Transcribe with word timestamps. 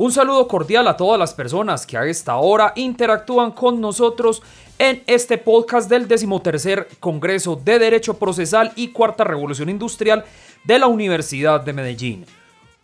Un 0.00 0.12
saludo 0.12 0.48
cordial 0.48 0.88
a 0.88 0.96
todas 0.96 1.18
las 1.18 1.34
personas 1.34 1.86
que 1.86 1.98
a 1.98 2.06
esta 2.06 2.36
hora 2.36 2.72
interactúan 2.74 3.50
con 3.50 3.82
nosotros 3.82 4.42
en 4.78 5.02
este 5.06 5.36
podcast 5.36 5.90
del 5.90 6.08
decimotercer 6.08 6.88
Congreso 7.00 7.54
de 7.54 7.78
Derecho 7.78 8.14
Procesal 8.14 8.72
y 8.76 8.92
Cuarta 8.92 9.24
Revolución 9.24 9.68
Industrial 9.68 10.24
de 10.64 10.78
la 10.78 10.86
Universidad 10.86 11.60
de 11.60 11.74
Medellín. 11.74 12.24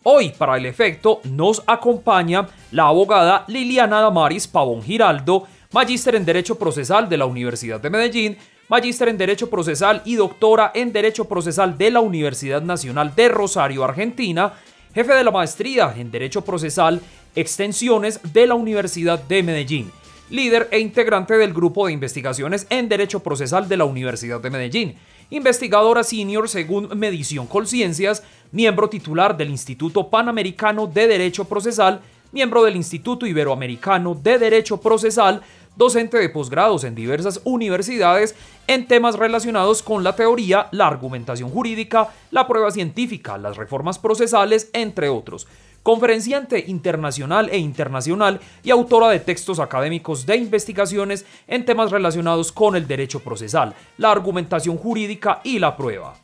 Hoy, 0.03 0.29
para 0.29 0.57
el 0.57 0.67
efecto, 0.67 1.19
nos 1.23 1.63
acompaña 1.65 2.49
la 2.69 2.83
abogada 2.83 3.45
Liliana 3.47 3.99
Damaris 3.99 4.47
Pavón 4.47 4.83
Giraldo, 4.83 5.47
magíster 5.71 6.13
en 6.13 6.23
Derecho 6.23 6.59
Procesal 6.59 7.09
de 7.09 7.17
la 7.17 7.25
Universidad 7.25 7.81
de 7.81 7.89
Medellín, 7.89 8.37
magíster 8.69 9.09
en 9.09 9.17
Derecho 9.17 9.49
Procesal 9.49 10.03
y 10.05 10.17
doctora 10.17 10.71
en 10.75 10.93
Derecho 10.93 11.25
Procesal 11.25 11.79
de 11.79 11.89
la 11.89 11.99
Universidad 11.99 12.61
Nacional 12.61 13.15
de 13.15 13.29
Rosario, 13.29 13.83
Argentina, 13.83 14.53
jefe 14.97 15.13
de 15.13 15.23
la 15.23 15.29
maestría 15.29 15.93
en 15.95 16.09
Derecho 16.09 16.41
Procesal, 16.41 16.99
Extensiones 17.35 18.19
de 18.33 18.47
la 18.47 18.55
Universidad 18.55 19.19
de 19.19 19.43
Medellín, 19.43 19.91
líder 20.31 20.69
e 20.71 20.79
integrante 20.79 21.35
del 21.35 21.53
grupo 21.53 21.85
de 21.85 21.93
investigaciones 21.93 22.65
en 22.71 22.89
Derecho 22.89 23.19
Procesal 23.19 23.69
de 23.69 23.77
la 23.77 23.85
Universidad 23.85 24.41
de 24.41 24.49
Medellín, 24.49 24.95
investigadora 25.29 26.03
senior 26.03 26.49
según 26.49 26.89
Medición 26.97 27.45
Colciencias, 27.45 28.23
miembro 28.51 28.89
titular 28.89 29.37
del 29.37 29.51
Instituto 29.51 30.09
Panamericano 30.09 30.87
de 30.87 31.07
Derecho 31.07 31.45
Procesal, 31.45 32.01
miembro 32.31 32.63
del 32.63 32.75
Instituto 32.75 33.27
Iberoamericano 33.27 34.15
de 34.15 34.39
Derecho 34.39 34.77
Procesal, 34.77 35.43
docente 35.77 36.17
de 36.17 36.29
posgrados 36.29 36.83
en 36.83 36.95
diversas 36.95 37.39
universidades 37.43 38.35
en 38.67 38.87
temas 38.87 39.15
relacionados 39.15 39.81
con 39.81 40.03
la 40.03 40.15
teoría, 40.15 40.67
la 40.71 40.87
argumentación 40.87 41.49
jurídica, 41.49 42.09
la 42.31 42.47
prueba 42.47 42.71
científica, 42.71 43.37
las 43.37 43.55
reformas 43.55 43.99
procesales, 43.99 44.69
entre 44.73 45.09
otros. 45.09 45.47
Conferenciante 45.83 46.65
internacional 46.67 47.49
e 47.49 47.57
internacional 47.57 48.41
y 48.63 48.71
autora 48.71 49.09
de 49.09 49.21
textos 49.21 49.59
académicos 49.59 50.25
de 50.25 50.35
investigaciones 50.35 51.25
en 51.47 51.63
temas 51.63 51.91
relacionados 51.91 52.51
con 52.51 52.75
el 52.75 52.87
derecho 52.87 53.21
procesal, 53.21 53.73
la 53.97 54.11
argumentación 54.11 54.77
jurídica 54.77 55.39
y 55.45 55.59
la 55.59 55.77
prueba. 55.77 56.15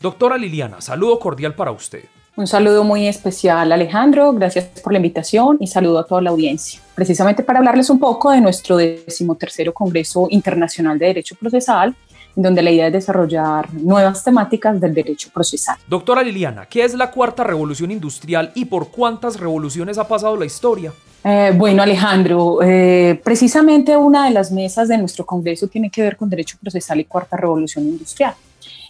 Doctora 0.00 0.38
Liliana, 0.38 0.80
saludo 0.80 1.18
cordial 1.18 1.56
para 1.56 1.72
usted. 1.72 2.04
Un 2.38 2.46
saludo 2.46 2.84
muy 2.84 3.08
especial, 3.08 3.72
Alejandro. 3.72 4.32
Gracias 4.32 4.66
por 4.80 4.92
la 4.92 5.00
invitación 5.00 5.56
y 5.58 5.66
saludo 5.66 5.98
a 5.98 6.06
toda 6.06 6.22
la 6.22 6.30
audiencia. 6.30 6.80
Precisamente 6.94 7.42
para 7.42 7.58
hablarles 7.58 7.90
un 7.90 7.98
poco 7.98 8.30
de 8.30 8.40
nuestro 8.40 8.76
decimotercero 8.76 9.74
Congreso 9.74 10.28
Internacional 10.30 11.00
de 11.00 11.06
Derecho 11.06 11.34
Procesal, 11.34 11.96
en 12.36 12.42
donde 12.44 12.62
la 12.62 12.70
idea 12.70 12.86
es 12.86 12.92
desarrollar 12.92 13.74
nuevas 13.74 14.22
temáticas 14.22 14.80
del 14.80 14.94
derecho 14.94 15.30
procesal. 15.34 15.78
Doctora 15.88 16.22
Liliana, 16.22 16.66
¿qué 16.66 16.84
es 16.84 16.94
la 16.94 17.10
cuarta 17.10 17.42
revolución 17.42 17.90
industrial 17.90 18.52
y 18.54 18.66
por 18.66 18.92
cuántas 18.92 19.40
revoluciones 19.40 19.98
ha 19.98 20.06
pasado 20.06 20.36
la 20.36 20.46
historia? 20.46 20.92
Eh, 21.24 21.52
bueno, 21.56 21.82
Alejandro, 21.82 22.60
eh, 22.62 23.20
precisamente 23.24 23.96
una 23.96 24.26
de 24.26 24.30
las 24.30 24.52
mesas 24.52 24.86
de 24.86 24.96
nuestro 24.96 25.26
Congreso 25.26 25.66
tiene 25.66 25.90
que 25.90 26.02
ver 26.02 26.16
con 26.16 26.30
derecho 26.30 26.56
procesal 26.60 27.00
y 27.00 27.04
cuarta 27.04 27.36
revolución 27.36 27.84
industrial. 27.84 28.34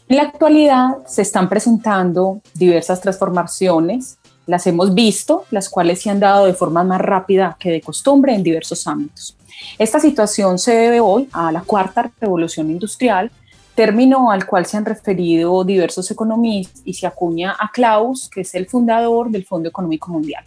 En 0.08 0.16
la 0.16 0.22
actualidad 0.22 1.06
se 1.06 1.20
están 1.20 1.50
presentando 1.50 2.40
diversas 2.54 3.02
transformaciones, 3.02 4.18
las 4.46 4.66
hemos 4.66 4.94
visto, 4.94 5.44
las 5.50 5.68
cuales 5.68 6.00
se 6.00 6.08
han 6.08 6.18
dado 6.18 6.46
de 6.46 6.54
forma 6.54 6.82
más 6.82 6.98
rápida 7.02 7.58
que 7.60 7.70
de 7.70 7.82
costumbre 7.82 8.34
en 8.34 8.42
diversos 8.42 8.86
ámbitos. 8.86 9.36
Esta 9.78 10.00
situación 10.00 10.58
se 10.58 10.74
debe 10.74 11.00
hoy 11.00 11.28
a 11.30 11.52
la 11.52 11.60
cuarta 11.60 12.10
revolución 12.18 12.70
industrial, 12.70 13.30
término 13.74 14.30
al 14.30 14.46
cual 14.46 14.64
se 14.64 14.78
han 14.78 14.86
referido 14.86 15.62
diversos 15.62 16.10
economistas 16.10 16.80
y 16.86 16.94
se 16.94 17.06
acuña 17.06 17.54
a 17.60 17.70
Klaus, 17.70 18.30
que 18.30 18.40
es 18.40 18.54
el 18.54 18.66
fundador 18.66 19.28
del 19.28 19.44
Fondo 19.44 19.68
Económico 19.68 20.10
Mundial, 20.10 20.42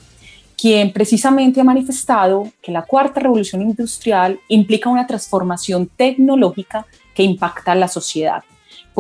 quien 0.58 0.92
precisamente 0.92 1.62
ha 1.62 1.64
manifestado 1.64 2.48
que 2.64 2.72
la 2.72 2.82
cuarta 2.82 3.20
revolución 3.20 3.62
industrial 3.62 4.40
implica 4.48 4.90
una 4.90 5.06
transformación 5.06 5.86
tecnológica 5.86 6.88
que 7.14 7.22
impacta 7.22 7.74
a 7.74 7.76
la 7.76 7.88
sociedad 7.88 8.42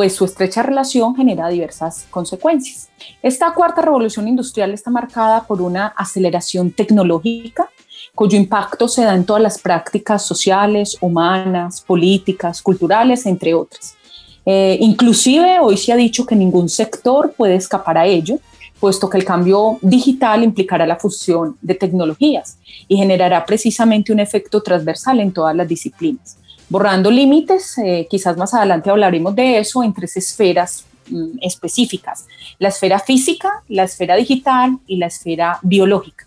pues 0.01 0.16
su 0.16 0.25
estrecha 0.25 0.63
relación 0.63 1.16
genera 1.16 1.47
diversas 1.47 2.07
consecuencias. 2.09 2.89
Esta 3.22 3.53
cuarta 3.53 3.84
revolución 3.84 4.28
industrial 4.28 4.73
está 4.73 4.89
marcada 4.89 5.44
por 5.45 5.62
una 5.62 5.94
aceleración 5.95 6.72
tecnológica 6.72 7.69
cuyo 8.16 8.35
impacto 8.35 8.88
se 8.88 9.03
da 9.03 9.13
en 9.13 9.25
todas 9.25 9.44
las 9.44 9.61
prácticas 9.61 10.25
sociales, 10.25 10.97
humanas, 11.01 11.81
políticas, 11.81 12.63
culturales, 12.63 13.28
entre 13.28 13.53
otras. 13.53 13.95
Eh, 14.44 14.75
inclusive 14.81 15.59
hoy 15.59 15.78
se 15.78 15.94
ha 15.94 15.95
dicho 15.95 16.25
que 16.25 16.35
ningún 16.35 16.67
sector 16.67 17.35
puede 17.38 17.53
escapar 17.53 18.00
a 18.00 18.07
ello, 18.07 18.40
puesto 18.79 19.07
que 19.07 19.19
el 19.19 19.23
cambio 19.23 19.78
digital 19.84 20.41
implicará 20.41 20.88
la 20.88 20.95
fusión 20.95 21.57
de 21.61 21.75
tecnologías 21.75 22.57
y 22.88 22.97
generará 22.97 23.45
precisamente 23.45 24.11
un 24.11 24.19
efecto 24.19 24.63
transversal 24.63 25.19
en 25.19 25.31
todas 25.31 25.56
las 25.56 25.67
disciplinas 25.67 26.41
borrando 26.72 27.12
límites, 27.12 27.78
eh, 27.80 28.08
quizás 28.09 28.38
más 28.38 28.54
adelante 28.54 28.90
hablaremos 28.90 29.36
de 29.36 29.59
eso, 29.59 29.84
en 29.84 29.94
tres 29.94 30.16
esferas 30.16 30.86
mm, 31.09 31.40
específicas, 31.42 32.26
la 32.59 32.70
esfera 32.70 32.98
física, 32.98 33.62
la 33.68 33.84
esfera 33.84 34.16
digital 34.16 34.80
y 34.88 34.96
la 34.96 35.08
esfera 35.08 35.59
biológica. 35.64 36.26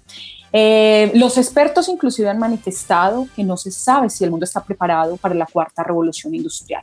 Eh, 0.52 1.10
los 1.14 1.38
expertos 1.38 1.88
inclusive 1.88 2.28
han 2.28 2.38
manifestado 2.38 3.26
que 3.34 3.42
no 3.42 3.56
se 3.56 3.70
sabe 3.70 4.10
si 4.10 4.22
el 4.22 4.30
mundo 4.30 4.44
está 4.44 4.62
preparado 4.62 5.16
para 5.16 5.34
la 5.34 5.46
cuarta 5.46 5.82
revolución 5.82 6.34
industrial. 6.34 6.82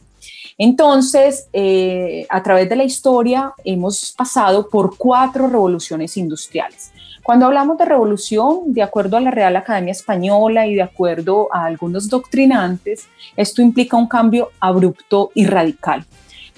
Entonces, 0.58 1.48
eh, 1.54 2.26
a 2.30 2.42
través 2.42 2.68
de 2.68 2.76
la 2.76 2.84
historia 2.84 3.54
hemos 3.64 4.12
pasado 4.18 4.68
por 4.70 4.98
cuatro 4.98 5.48
revoluciones 5.48 6.18
industriales. 6.18 6.92
Cuando 7.24 7.46
hablamos 7.46 7.78
de 7.78 7.86
revolución, 7.86 8.74
de 8.74 8.82
acuerdo 8.82 9.16
a 9.16 9.22
la 9.22 9.30
Real 9.30 9.56
Academia 9.56 9.92
Española 9.92 10.66
y 10.66 10.74
de 10.74 10.82
acuerdo 10.82 11.50
a 11.54 11.66
algunos 11.66 12.10
doctrinantes, 12.10 13.08
esto 13.36 13.62
implica 13.62 13.96
un 13.96 14.08
cambio 14.08 14.50
abrupto 14.60 15.32
y 15.36 15.46
radical. 15.46 16.04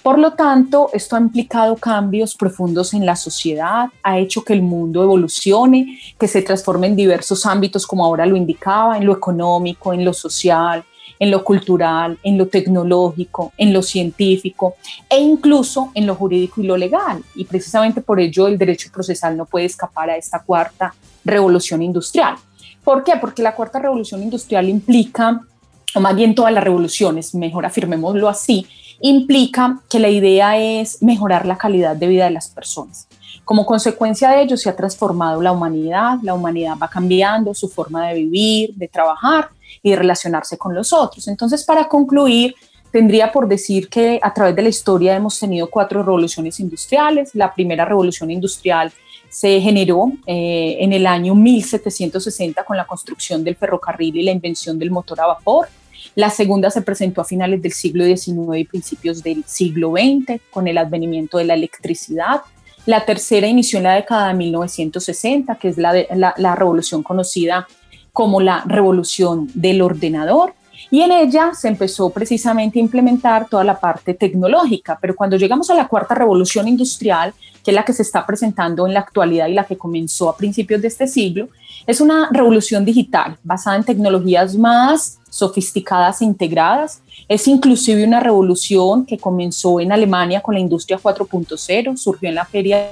Por 0.01 0.19
lo 0.19 0.33
tanto, 0.33 0.89
esto 0.93 1.15
ha 1.15 1.19
implicado 1.19 1.75
cambios 1.77 2.35
profundos 2.35 2.93
en 2.93 3.05
la 3.05 3.15
sociedad, 3.15 3.87
ha 4.03 4.19
hecho 4.19 4.43
que 4.43 4.53
el 4.53 4.61
mundo 4.61 5.03
evolucione, 5.03 5.99
que 6.19 6.27
se 6.27 6.41
transforme 6.41 6.87
en 6.87 6.95
diversos 6.95 7.45
ámbitos, 7.45 7.87
como 7.87 8.03
ahora 8.03 8.25
lo 8.25 8.35
indicaba, 8.35 8.97
en 8.97 9.05
lo 9.05 9.13
económico, 9.13 9.93
en 9.93 10.03
lo 10.03 10.13
social, 10.13 10.83
en 11.23 11.31
lo 11.31 11.41
cultural, 11.41 12.19
en 12.21 12.37
lo 12.37 12.49
tecnológico, 12.49 13.53
en 13.57 13.71
lo 13.71 13.81
científico 13.81 14.75
e 15.09 15.21
incluso 15.21 15.89
en 15.93 16.05
lo 16.05 16.15
jurídico 16.15 16.59
y 16.59 16.65
lo 16.65 16.75
legal. 16.75 17.23
Y 17.33 17.45
precisamente 17.45 18.01
por 18.01 18.19
ello 18.19 18.45
el 18.45 18.57
derecho 18.57 18.89
procesal 18.91 19.37
no 19.37 19.45
puede 19.45 19.65
escapar 19.65 20.09
a 20.09 20.17
esta 20.17 20.39
cuarta 20.39 20.93
revolución 21.23 21.81
industrial. 21.81 22.35
¿Por 22.83 23.05
qué? 23.05 23.13
Porque 23.21 23.41
la 23.41 23.55
cuarta 23.55 23.79
revolución 23.79 24.21
industrial 24.21 24.67
implica, 24.67 25.39
o 25.95 26.01
más 26.01 26.13
bien 26.13 26.35
todas 26.35 26.51
las 26.51 26.61
revoluciones, 26.61 27.33
mejor 27.33 27.65
afirmémoslo 27.65 28.27
así, 28.27 28.67
implica 28.99 29.79
que 29.89 29.99
la 29.99 30.09
idea 30.09 30.57
es 30.57 31.01
mejorar 31.01 31.45
la 31.45 31.57
calidad 31.57 31.95
de 31.95 32.07
vida 32.07 32.25
de 32.25 32.31
las 32.31 32.49
personas. 32.49 33.07
Como 33.45 33.65
consecuencia 33.65 34.29
de 34.31 34.41
ello 34.41 34.57
se 34.57 34.69
ha 34.69 34.75
transformado 34.75 35.41
la 35.41 35.53
humanidad, 35.53 36.17
la 36.21 36.33
humanidad 36.33 36.75
va 36.81 36.89
cambiando 36.89 37.53
su 37.53 37.69
forma 37.69 38.09
de 38.09 38.15
vivir, 38.15 38.73
de 38.75 38.89
trabajar 38.89 39.49
y 39.81 39.91
de 39.91 39.95
relacionarse 39.95 40.57
con 40.57 40.75
los 40.75 40.93
otros. 40.93 41.27
Entonces, 41.27 41.63
para 41.63 41.87
concluir, 41.87 42.55
tendría 42.93 43.31
por 43.31 43.47
decir 43.47 43.89
que 43.89 44.19
a 44.21 44.31
través 44.33 44.55
de 44.55 44.61
la 44.61 44.69
historia 44.69 45.15
hemos 45.15 45.39
tenido 45.39 45.67
cuatro 45.69 46.03
revoluciones 46.03 46.59
industriales. 46.59 47.33
La 47.33 47.53
primera 47.53 47.85
revolución 47.85 48.29
industrial 48.29 48.93
se 49.29 49.59
generó 49.59 50.11
eh, 50.27 50.77
en 50.79 50.93
el 50.93 51.07
año 51.07 51.33
1760 51.33 52.63
con 52.63 52.77
la 52.77 52.85
construcción 52.85 53.43
del 53.43 53.55
ferrocarril 53.55 54.15
y 54.15 54.21
la 54.21 54.31
invención 54.31 54.77
del 54.77 54.91
motor 54.91 55.21
a 55.21 55.25
vapor. 55.25 55.69
La 56.13 56.29
segunda 56.29 56.69
se 56.69 56.83
presentó 56.83 57.21
a 57.21 57.25
finales 57.25 57.63
del 57.63 57.71
siglo 57.71 58.05
XIX 58.05 58.59
y 58.59 58.65
principios 58.65 59.23
del 59.23 59.43
siglo 59.47 59.93
XX 59.93 60.39
con 60.51 60.67
el 60.67 60.77
advenimiento 60.77 61.39
de 61.39 61.45
la 61.45 61.55
electricidad. 61.55 62.41
La 62.85 63.05
tercera 63.05 63.47
inició 63.47 63.77
en 63.77 63.85
la 63.85 63.95
década 63.95 64.27
de 64.27 64.35
1960, 64.35 65.55
que 65.55 65.69
es 65.69 65.79
la, 65.79 65.93
la, 66.15 66.35
la 66.37 66.55
revolución 66.55 67.01
conocida 67.01 67.67
como 68.13 68.39
la 68.39 68.63
revolución 68.65 69.49
del 69.55 69.81
ordenador. 69.81 70.53
Y 70.91 71.01
en 71.01 71.11
ella 71.11 71.53
se 71.55 71.67
empezó 71.67 72.11
precisamente 72.11 72.77
a 72.77 72.81
implementar 72.81 73.47
toda 73.49 73.63
la 73.63 73.79
parte 73.79 74.13
tecnológica, 74.13 74.99
pero 75.01 75.15
cuando 75.15 75.35
llegamos 75.35 75.69
a 75.71 75.73
la 75.73 75.87
cuarta 75.87 76.13
revolución 76.13 76.67
industrial, 76.67 77.33
que 77.63 77.71
es 77.71 77.75
la 77.75 77.83
que 77.83 77.93
se 77.93 78.03
está 78.03 78.25
presentando 78.25 78.85
en 78.85 78.93
la 78.93 78.99
actualidad 78.99 79.47
y 79.47 79.53
la 79.53 79.63
que 79.63 79.77
comenzó 79.77 80.29
a 80.29 80.37
principios 80.37 80.81
de 80.81 80.89
este 80.89 81.07
siglo, 81.07 81.49
es 81.87 81.99
una 82.01 82.29
revolución 82.31 82.85
digital 82.85 83.37
basada 83.43 83.77
en 83.77 83.83
tecnologías 83.83 84.55
más 84.55 85.19
sofisticadas 85.29 86.21
e 86.21 86.25
integradas. 86.25 87.01
Es 87.27 87.47
inclusive 87.47 88.05
una 88.05 88.19
revolución 88.19 89.05
que 89.05 89.17
comenzó 89.17 89.79
en 89.79 89.91
Alemania 89.91 90.41
con 90.41 90.53
la 90.53 90.61
industria 90.61 90.99
4.0, 91.01 91.97
surgió 91.97 92.29
en 92.29 92.35
la 92.35 92.45
feria 92.45 92.91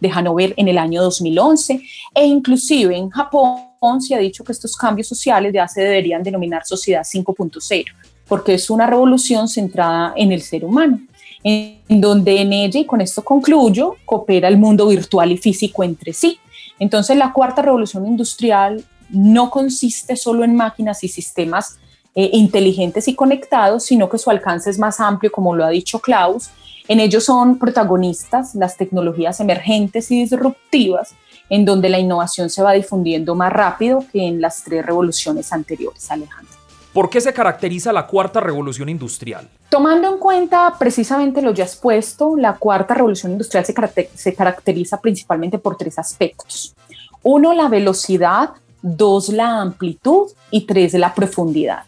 de 0.00 0.10
Hannover 0.10 0.54
en 0.56 0.66
el 0.66 0.78
año 0.78 1.02
2011 1.02 1.80
e 2.14 2.26
inclusive 2.26 2.96
en 2.96 3.10
Japón 3.10 3.69
se 3.98 4.14
ha 4.14 4.18
dicho 4.18 4.44
que 4.44 4.52
estos 4.52 4.76
cambios 4.76 5.08
sociales 5.08 5.52
ya 5.54 5.66
se 5.66 5.80
deberían 5.80 6.22
denominar 6.22 6.66
sociedad 6.66 7.02
5.0 7.02 7.84
porque 8.30 8.54
es 8.54 8.70
una 8.70 8.86
revolución 8.86 9.48
centrada 9.48 10.12
en 10.16 10.30
el 10.30 10.40
ser 10.40 10.64
humano, 10.64 11.00
en 11.42 12.00
donde 12.00 12.40
en 12.40 12.52
ella, 12.52 12.78
y 12.78 12.86
con 12.86 13.00
esto 13.00 13.24
concluyo, 13.24 13.96
coopera 14.04 14.46
el 14.46 14.56
mundo 14.56 14.86
virtual 14.86 15.32
y 15.32 15.36
físico 15.36 15.82
entre 15.82 16.12
sí. 16.12 16.38
Entonces 16.78 17.16
la 17.16 17.32
cuarta 17.32 17.60
revolución 17.60 18.06
industrial 18.06 18.84
no 19.08 19.50
consiste 19.50 20.14
solo 20.14 20.44
en 20.44 20.54
máquinas 20.54 21.02
y 21.02 21.08
sistemas 21.08 21.80
eh, 22.14 22.30
inteligentes 22.34 23.08
y 23.08 23.16
conectados, 23.16 23.82
sino 23.84 24.08
que 24.08 24.18
su 24.18 24.30
alcance 24.30 24.70
es 24.70 24.78
más 24.78 25.00
amplio, 25.00 25.32
como 25.32 25.56
lo 25.56 25.64
ha 25.64 25.70
dicho 25.70 25.98
Klaus. 25.98 26.50
En 26.86 27.00
ellos 27.00 27.24
son 27.24 27.58
protagonistas 27.58 28.54
las 28.54 28.76
tecnologías 28.76 29.40
emergentes 29.40 30.08
y 30.12 30.20
disruptivas, 30.20 31.14
en 31.50 31.64
donde 31.64 31.90
la 31.90 31.98
innovación 31.98 32.48
se 32.48 32.62
va 32.62 32.72
difundiendo 32.72 33.34
más 33.34 33.52
rápido 33.52 34.04
que 34.10 34.26
en 34.26 34.40
las 34.40 34.64
tres 34.64 34.86
revoluciones 34.86 35.52
anteriores, 35.52 36.10
Alejandro. 36.10 36.54
¿Por 36.92 37.10
qué 37.10 37.20
se 37.20 37.32
caracteriza 37.32 37.92
la 37.92 38.06
cuarta 38.06 38.40
revolución 38.40 38.88
industrial? 38.88 39.48
Tomando 39.68 40.08
en 40.12 40.18
cuenta 40.18 40.74
precisamente 40.78 41.42
lo 41.42 41.52
ya 41.52 41.64
expuesto, 41.64 42.36
la 42.36 42.54
cuarta 42.54 42.94
revolución 42.94 43.32
industrial 43.32 43.64
se, 43.64 43.74
se 44.14 44.34
caracteriza 44.34 45.00
principalmente 45.00 45.58
por 45.58 45.76
tres 45.76 45.98
aspectos. 45.98 46.74
Uno, 47.22 47.52
la 47.52 47.68
velocidad, 47.68 48.50
dos, 48.82 49.28
la 49.28 49.60
amplitud 49.60 50.30
y 50.50 50.62
tres, 50.62 50.94
la 50.94 51.14
profundidad. 51.14 51.84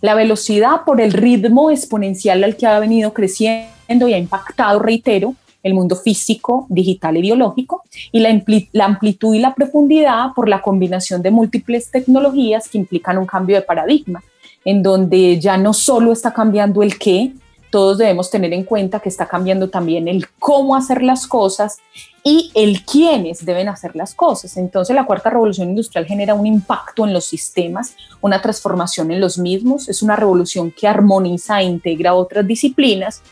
La 0.00 0.14
velocidad 0.14 0.82
por 0.84 1.00
el 1.00 1.12
ritmo 1.12 1.70
exponencial 1.70 2.44
al 2.44 2.56
que 2.56 2.66
ha 2.66 2.78
venido 2.78 3.12
creciendo 3.12 4.08
y 4.08 4.14
ha 4.14 4.18
impactado, 4.18 4.78
reitero, 4.78 5.34
el 5.64 5.74
mundo 5.74 5.96
físico, 5.96 6.66
digital 6.68 7.16
y 7.16 7.22
biológico, 7.22 7.82
y 8.12 8.20
la, 8.20 8.40
la, 8.72 8.84
amplitud 8.84 9.34
y 9.34 9.40
la 9.40 9.54
profundidad 9.54 10.28
por 10.36 10.48
la 10.48 10.62
combinación 10.62 11.22
de 11.22 11.32
múltiples 11.32 11.90
tecnologías 11.90 12.68
que 12.68 12.78
implican 12.78 13.18
un 13.18 13.26
cambio 13.26 13.56
de 13.56 13.62
paradigma 13.62 14.22
en 14.64 14.82
donde 14.82 15.40
ya 15.40 15.56
no 15.56 15.72
solo 15.72 16.12
está 16.12 16.32
cambiando 16.32 16.82
el 16.82 16.98
qué, 16.98 17.32
todos 17.74 17.98
debemos 17.98 18.30
tener 18.30 18.52
en 18.52 18.62
cuenta 18.62 19.00
que 19.00 19.08
está 19.08 19.26
cambiando 19.26 19.68
también 19.68 20.06
el 20.06 20.28
cómo 20.38 20.76
hacer 20.76 21.02
las 21.02 21.26
cosas 21.26 21.78
y 22.22 22.52
el 22.54 22.84
quiénes 22.84 23.44
deben 23.44 23.68
hacer 23.68 23.96
las 23.96 24.14
cosas. 24.14 24.56
Entonces 24.56 24.94
la 24.94 25.04
cuarta 25.04 25.30
revolución 25.30 25.70
industrial 25.70 26.06
genera 26.06 26.34
un 26.34 26.46
impacto 26.46 27.04
en 27.04 27.12
los 27.12 27.24
sistemas, 27.24 27.96
una 28.20 28.40
transformación 28.40 29.10
en 29.10 29.20
los 29.20 29.38
mismos, 29.38 29.88
es 29.88 30.02
una 30.02 30.14
revolución 30.14 30.70
que 30.70 30.86
armoniza 30.86 31.62
e 31.62 31.64
integra 31.64 32.14
otras 32.14 32.46
disciplinas. 32.46 33.22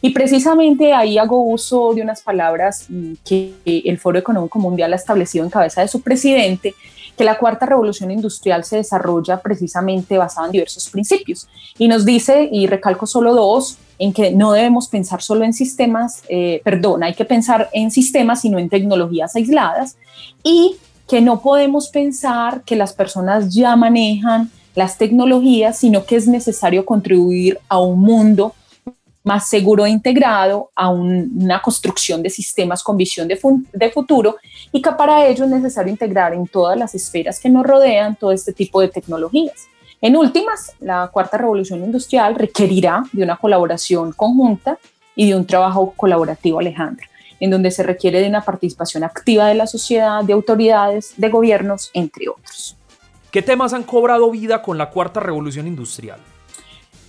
Y 0.00 0.10
precisamente 0.10 0.92
ahí 0.92 1.18
hago 1.18 1.42
uso 1.42 1.94
de 1.94 2.02
unas 2.02 2.22
palabras 2.22 2.86
mm, 2.88 3.12
que 3.24 3.54
el 3.64 3.98
Foro 3.98 4.18
Económico 4.18 4.58
Mundial 4.58 4.92
ha 4.92 4.96
establecido 4.96 5.44
en 5.44 5.50
cabeza 5.50 5.80
de 5.80 5.88
su 5.88 6.00
presidente, 6.00 6.74
que 7.16 7.24
la 7.24 7.38
cuarta 7.38 7.66
revolución 7.66 8.10
industrial 8.10 8.64
se 8.64 8.76
desarrolla 8.76 9.40
precisamente 9.40 10.18
basada 10.18 10.46
en 10.46 10.52
diversos 10.52 10.88
principios. 10.88 11.48
Y 11.78 11.88
nos 11.88 12.04
dice, 12.04 12.48
y 12.50 12.66
recalco 12.66 13.06
solo 13.06 13.34
dos, 13.34 13.78
en 13.98 14.12
que 14.12 14.32
no 14.32 14.52
debemos 14.52 14.88
pensar 14.88 15.22
solo 15.22 15.44
en 15.44 15.52
sistemas, 15.52 16.22
eh, 16.28 16.60
perdón, 16.64 17.02
hay 17.02 17.14
que 17.14 17.24
pensar 17.24 17.68
en 17.72 17.90
sistemas, 17.90 18.40
sino 18.40 18.58
en 18.58 18.68
tecnologías 18.68 19.36
aisladas, 19.36 19.96
y 20.42 20.76
que 21.06 21.20
no 21.20 21.40
podemos 21.40 21.88
pensar 21.88 22.62
que 22.64 22.74
las 22.74 22.92
personas 22.92 23.54
ya 23.54 23.76
manejan 23.76 24.50
las 24.74 24.96
tecnologías, 24.96 25.78
sino 25.78 26.04
que 26.04 26.16
es 26.16 26.26
necesario 26.26 26.84
contribuir 26.86 27.58
a 27.68 27.78
un 27.78 28.00
mundo 28.00 28.54
más 29.24 29.48
seguro 29.48 29.86
e 29.86 29.90
integrado 29.90 30.70
a 30.74 30.90
una 30.90 31.62
construcción 31.62 32.22
de 32.22 32.30
sistemas 32.30 32.82
con 32.82 32.96
visión 32.96 33.28
de, 33.28 33.90
futuro 33.90 34.36
y 34.72 34.82
que 34.82 34.92
para 34.92 35.26
ello 35.26 35.44
es 35.44 35.50
necesario 35.50 35.90
integrar 35.90 36.34
en 36.34 36.46
todas 36.46 36.76
las 36.76 36.94
esferas 36.94 37.38
que 37.38 37.48
nos 37.48 37.64
rodean 37.64 38.16
todo 38.16 38.32
este 38.32 38.52
tipo 38.52 38.80
de 38.80 38.88
tecnologías. 38.88 39.68
En 40.00 40.16
últimas, 40.16 40.72
la 40.80 41.08
cuarta 41.12 41.38
revolución 41.38 41.84
industrial 41.84 42.34
requerirá 42.34 43.04
de 43.12 43.22
una 43.22 43.36
colaboración 43.36 44.12
conjunta 44.12 44.78
y 45.14 45.28
de 45.28 45.36
un 45.36 45.46
trabajo 45.46 45.92
colaborativo, 45.96 46.58
Alejandra, 46.58 47.06
en 47.38 47.50
donde 47.50 47.70
se 47.70 47.84
requiere 47.84 48.20
de 48.20 48.28
una 48.28 48.40
participación 48.40 49.04
activa 49.04 49.46
de 49.46 49.54
la 49.54 49.68
sociedad, 49.68 50.24
de 50.24 50.32
autoridades, 50.32 51.14
de 51.16 51.28
gobiernos, 51.28 51.90
entre 51.94 52.28
otros. 52.28 52.76
¿Qué 53.30 53.42
temas 53.42 53.72
han 53.72 53.84
cobrado 53.84 54.30
vida 54.30 54.62
con 54.62 54.76
la 54.76 54.90
cuarta 54.90 55.20
revolución 55.20 55.66
industrial? 55.68 56.18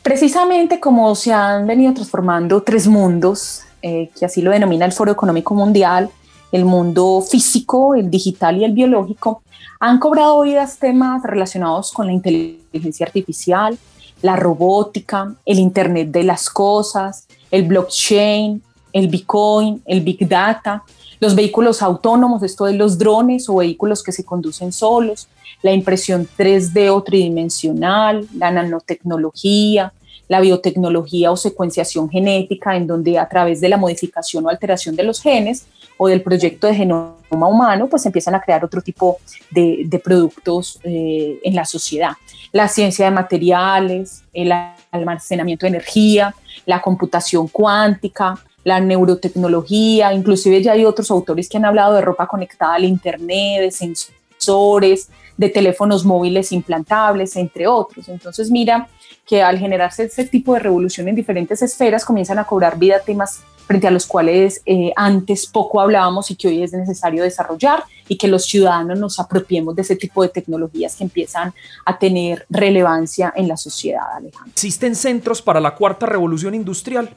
Precisamente 0.04 0.82
como 0.82 1.16
se 1.16 1.32
han 1.32 1.66
venido 1.66 1.94
transformando 1.94 2.62
tres 2.62 2.88
mundos, 2.88 3.62
eh, 3.82 4.12
que 4.20 4.26
así 4.26 4.42
lo 4.42 4.52
denomina 4.52 4.86
el 4.86 4.92
Foro 4.92 5.14
Económico 5.14 5.56
Mundial, 5.56 6.10
el 6.52 6.66
mundo 6.66 7.22
físico, 7.22 7.96
el 7.96 8.12
digital 8.12 8.58
y 8.58 8.66
el 8.66 8.74
biológico, 8.74 9.42
han 9.80 10.00
cobrado 10.00 10.42
vidas 10.42 10.78
temas 10.78 11.24
relacionados 11.24 11.94
con 11.94 12.08
la 12.08 12.14
inteligencia 12.14 13.06
artificial, 13.06 13.78
la 14.22 14.36
robótica, 14.36 15.36
el 15.46 15.60
Internet 15.60 16.12
de 16.12 16.24
las 16.24 16.50
Cosas, 16.50 17.26
el 17.50 17.64
blockchain, 17.64 18.62
el 18.92 19.08
Bitcoin, 19.08 19.82
el 19.86 20.02
Big 20.02 20.28
Data, 20.28 20.84
los 21.22 21.34
vehículos 21.34 21.82
autónomos, 21.82 22.44
esto 22.44 22.66
de 22.66 22.74
los 22.74 22.98
drones 22.98 23.48
o 23.48 23.56
vehículos 23.56 24.04
que 24.04 24.12
se 24.12 24.26
conducen 24.26 24.74
solos, 24.74 25.30
la 25.64 25.72
impresión 25.72 26.28
3D 26.38 26.92
o 26.92 27.02
tridimensional, 27.02 28.28
la 28.38 28.52
nanotecnología, 28.52 29.92
la 30.28 30.40
biotecnología 30.42 31.32
o 31.32 31.38
secuenciación 31.38 32.10
genética, 32.10 32.76
en 32.76 32.86
donde 32.86 33.18
a 33.18 33.28
través 33.28 33.62
de 33.62 33.70
la 33.70 33.78
modificación 33.78 34.46
o 34.46 34.50
alteración 34.50 34.96
de 34.96 35.04
los 35.04 35.22
genes 35.22 35.66
o 35.98 36.08
del 36.08 36.22
proyecto 36.22 36.68
de 36.68 36.76
genoma 36.76 37.16
humano, 37.30 37.88
pues 37.88 38.06
empiezan 38.06 38.36
a 38.36 38.42
crear 38.42 38.64
otro 38.64 38.82
tipo 38.82 39.18
de, 39.52 40.02
productos 40.04 40.80
eh, 40.84 41.40
en 41.44 41.56
la 41.56 41.66
sociedad. 41.66 42.12
La 42.52 42.68
ciencia 42.68 43.06
de 43.06 43.12
materiales, 43.12 44.24
el 44.34 44.52
almacenamiento 44.92 45.66
de 45.66 45.70
energía, 45.70 46.36
la 46.66 46.82
computación 46.82 47.48
cuántica, 47.48 48.38
la 48.64 48.80
neurotecnología, 48.80 50.14
inclusive 50.14 50.62
ya 50.62 50.74
hay 50.74 50.86
otros 50.86 51.12
autores 51.12 51.50
que 51.50 51.58
han 51.58 51.66
hablado 51.66 51.94
de 51.96 52.02
ropa 52.02 52.28
conectada 52.28 52.76
al 52.76 52.86
Internet, 52.86 53.62
de 53.62 53.72
sensores, 53.72 55.10
de 55.38 55.50
teléfonos 55.50 56.06
móviles 56.06 56.52
implantables, 56.52 57.36
entre 57.36 57.68
otros. 57.68 58.08
Entonces 58.10 58.52
mira 58.52 58.88
que 59.26 59.42
al 59.42 59.58
generarse 59.58 60.04
este 60.04 60.26
tipo 60.26 60.54
de 60.54 60.60
revolución 60.60 61.08
en 61.08 61.16
diferentes 61.16 61.62
esferas 61.62 62.06
comienzan 62.06 62.40
a 62.40 62.46
cobrar 62.46 62.78
vida 62.78 63.00
temas 63.00 63.42
frente 63.66 63.88
a 63.88 63.92
los 63.92 64.06
cuales 64.06 64.62
eh, 64.66 64.92
antes 64.96 65.48
poco 65.48 65.80
hablábamos 65.80 66.30
y 66.30 66.36
que 66.36 66.50
hoy 66.50 66.64
es 66.64 66.74
necesario 66.74 67.24
desarrollar 67.24 67.84
y 68.08 68.18
que 68.18 68.28
los 68.28 68.46
ciudadanos 68.46 69.00
nos 69.00 69.20
apropiemos 69.20 69.76
de 69.76 69.84
ese 69.84 69.96
tipo 69.96 70.22
de 70.22 70.30
tecnologías 70.30 70.96
que 70.96 71.06
empiezan 71.06 71.54
a 71.86 71.98
tener 71.98 72.46
relevancia 72.50 73.32
en 73.36 73.48
la 73.48 73.56
sociedad, 73.56 74.04
Alejandro. 74.16 74.52
¿Existen 74.52 74.96
centros 74.96 75.42
para 75.42 75.62
la 75.62 75.76
cuarta 75.76 76.06
revolución 76.06 76.54
industrial? 76.54 77.10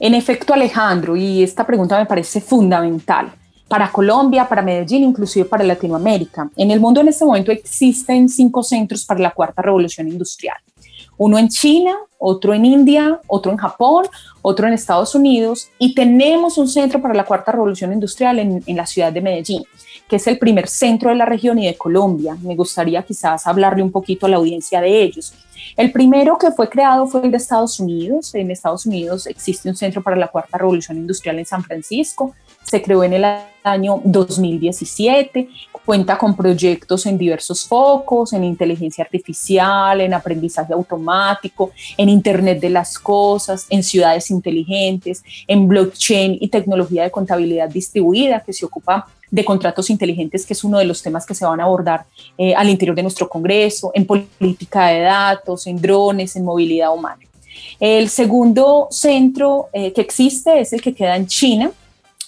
En 0.00 0.14
efecto, 0.14 0.52
Alejandro, 0.52 1.16
y 1.16 1.42
esta 1.44 1.64
pregunta 1.64 1.96
me 1.96 2.06
parece 2.06 2.40
fundamental 2.40 3.32
para 3.72 3.90
Colombia, 3.90 4.46
para 4.46 4.60
Medellín, 4.60 5.02
inclusive 5.02 5.46
para 5.46 5.64
Latinoamérica. 5.64 6.50
En 6.58 6.70
el 6.70 6.78
mundo 6.78 7.00
en 7.00 7.08
este 7.08 7.24
momento 7.24 7.50
existen 7.50 8.28
cinco 8.28 8.62
centros 8.62 9.06
para 9.06 9.18
la 9.18 9.30
cuarta 9.30 9.62
revolución 9.62 10.08
industrial. 10.08 10.58
Uno 11.16 11.38
en 11.38 11.48
China, 11.48 11.96
otro 12.18 12.52
en 12.52 12.66
India, 12.66 13.18
otro 13.26 13.50
en 13.50 13.56
Japón, 13.56 14.04
otro 14.42 14.66
en 14.66 14.74
Estados 14.74 15.14
Unidos 15.14 15.70
y 15.78 15.94
tenemos 15.94 16.58
un 16.58 16.68
centro 16.68 17.00
para 17.00 17.14
la 17.14 17.24
cuarta 17.24 17.50
revolución 17.50 17.94
industrial 17.94 18.40
en, 18.40 18.62
en, 18.66 18.76
la 18.76 18.84
ciudad 18.84 19.10
de 19.10 19.22
Medellín, 19.22 19.64
que 20.06 20.16
es 20.16 20.26
el 20.26 20.36
primer 20.36 20.68
centro 20.68 21.08
de 21.08 21.16
la 21.16 21.24
región 21.24 21.58
y 21.58 21.66
de 21.66 21.74
Colombia. 21.74 22.36
Me 22.42 22.54
gustaría 22.54 23.02
quizás 23.02 23.46
hablarle 23.46 23.82
un 23.82 23.90
poquito 23.90 24.26
a 24.26 24.28
la 24.28 24.36
audiencia 24.36 24.82
de 24.82 25.02
ellos. 25.02 25.32
El 25.78 25.92
primero 25.92 26.36
que 26.36 26.50
fue 26.50 26.68
creado 26.68 27.06
fue 27.06 27.22
el 27.24 27.30
de 27.30 27.38
Estados 27.38 27.80
Unidos. 27.80 28.34
En 28.34 28.50
Estados 28.50 28.84
Unidos 28.84 29.26
existe 29.26 29.70
un 29.70 29.76
centro 29.76 30.02
para 30.02 30.16
la 30.16 30.28
cuarta 30.28 30.58
revolución 30.58 30.98
industrial 30.98 31.38
en 31.38 31.46
San 31.46 31.64
Francisco. 31.64 32.34
Se 32.62 32.82
creó 32.82 33.04
en 33.04 33.12
el 33.12 33.24
año 33.64 34.00
2017 34.04 35.48
cuenta 35.84 36.16
con 36.16 36.36
proyectos 36.36 37.06
en 37.06 37.18
diversos 37.18 37.66
focos, 37.66 38.32
en 38.32 38.44
inteligencia 38.44 39.04
artificial, 39.04 40.00
en 40.00 40.14
aprendizaje 40.14 40.72
automático, 40.72 41.72
en 41.96 42.08
Internet 42.08 42.60
de 42.60 42.70
las 42.70 42.98
Cosas, 42.98 43.66
en 43.68 43.82
ciudades 43.82 44.30
inteligentes, 44.30 45.22
en 45.46 45.66
blockchain 45.66 46.38
y 46.40 46.48
tecnología 46.48 47.02
de 47.02 47.10
contabilidad 47.10 47.68
distribuida 47.68 48.40
que 48.40 48.52
se 48.52 48.64
ocupa 48.64 49.08
de 49.30 49.44
contratos 49.44 49.88
inteligentes, 49.88 50.44
que 50.44 50.52
es 50.52 50.62
uno 50.62 50.78
de 50.78 50.84
los 50.84 51.02
temas 51.02 51.24
que 51.24 51.34
se 51.34 51.44
van 51.44 51.60
a 51.60 51.64
abordar 51.64 52.04
eh, 52.36 52.54
al 52.54 52.68
interior 52.68 52.94
de 52.94 53.02
nuestro 53.02 53.28
Congreso, 53.28 53.90
en 53.94 54.06
política 54.06 54.88
de 54.88 55.00
datos, 55.00 55.66
en 55.66 55.80
drones, 55.80 56.36
en 56.36 56.44
movilidad 56.44 56.94
humana. 56.94 57.22
El 57.80 58.08
segundo 58.08 58.88
centro 58.90 59.68
eh, 59.72 59.92
que 59.92 60.02
existe 60.02 60.60
es 60.60 60.72
el 60.72 60.82
que 60.82 60.94
queda 60.94 61.16
en 61.16 61.26
China, 61.26 61.72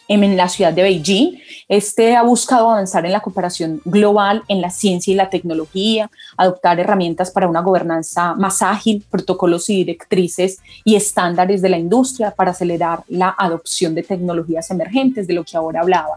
en 0.08 0.37
la 0.37 0.49
ciudad 0.49 0.73
de 0.73 0.82
Beijing. 0.82 1.38
Este 1.68 2.14
ha 2.14 2.23
buscado 2.23 2.70
avanzar 2.70 3.06
en 3.06 3.12
la 3.12 3.20
cooperación 3.20 3.80
global 3.84 4.42
en 4.49 4.61
la 4.61 4.70
ciencia 4.70 5.12
y 5.12 5.16
la 5.16 5.30
tecnología, 5.30 6.11
adoptar 6.37 6.78
herramientas 6.78 7.30
para 7.30 7.49
una 7.49 7.61
gobernanza 7.61 8.34
más 8.34 8.62
ágil, 8.62 9.04
protocolos 9.11 9.70
y 9.70 9.76
directrices 9.76 10.58
y 10.84 10.96
estándares 10.96 11.62
de 11.62 11.68
la 11.68 11.78
industria 11.78 12.30
para 12.32 12.50
acelerar 12.50 13.02
la 13.08 13.34
adopción 13.38 13.94
de 13.94 14.02
tecnologías 14.02 14.70
emergentes, 14.70 15.26
de 15.26 15.34
lo 15.34 15.44
que 15.44 15.56
ahora 15.56 15.80
hablaba. 15.80 16.16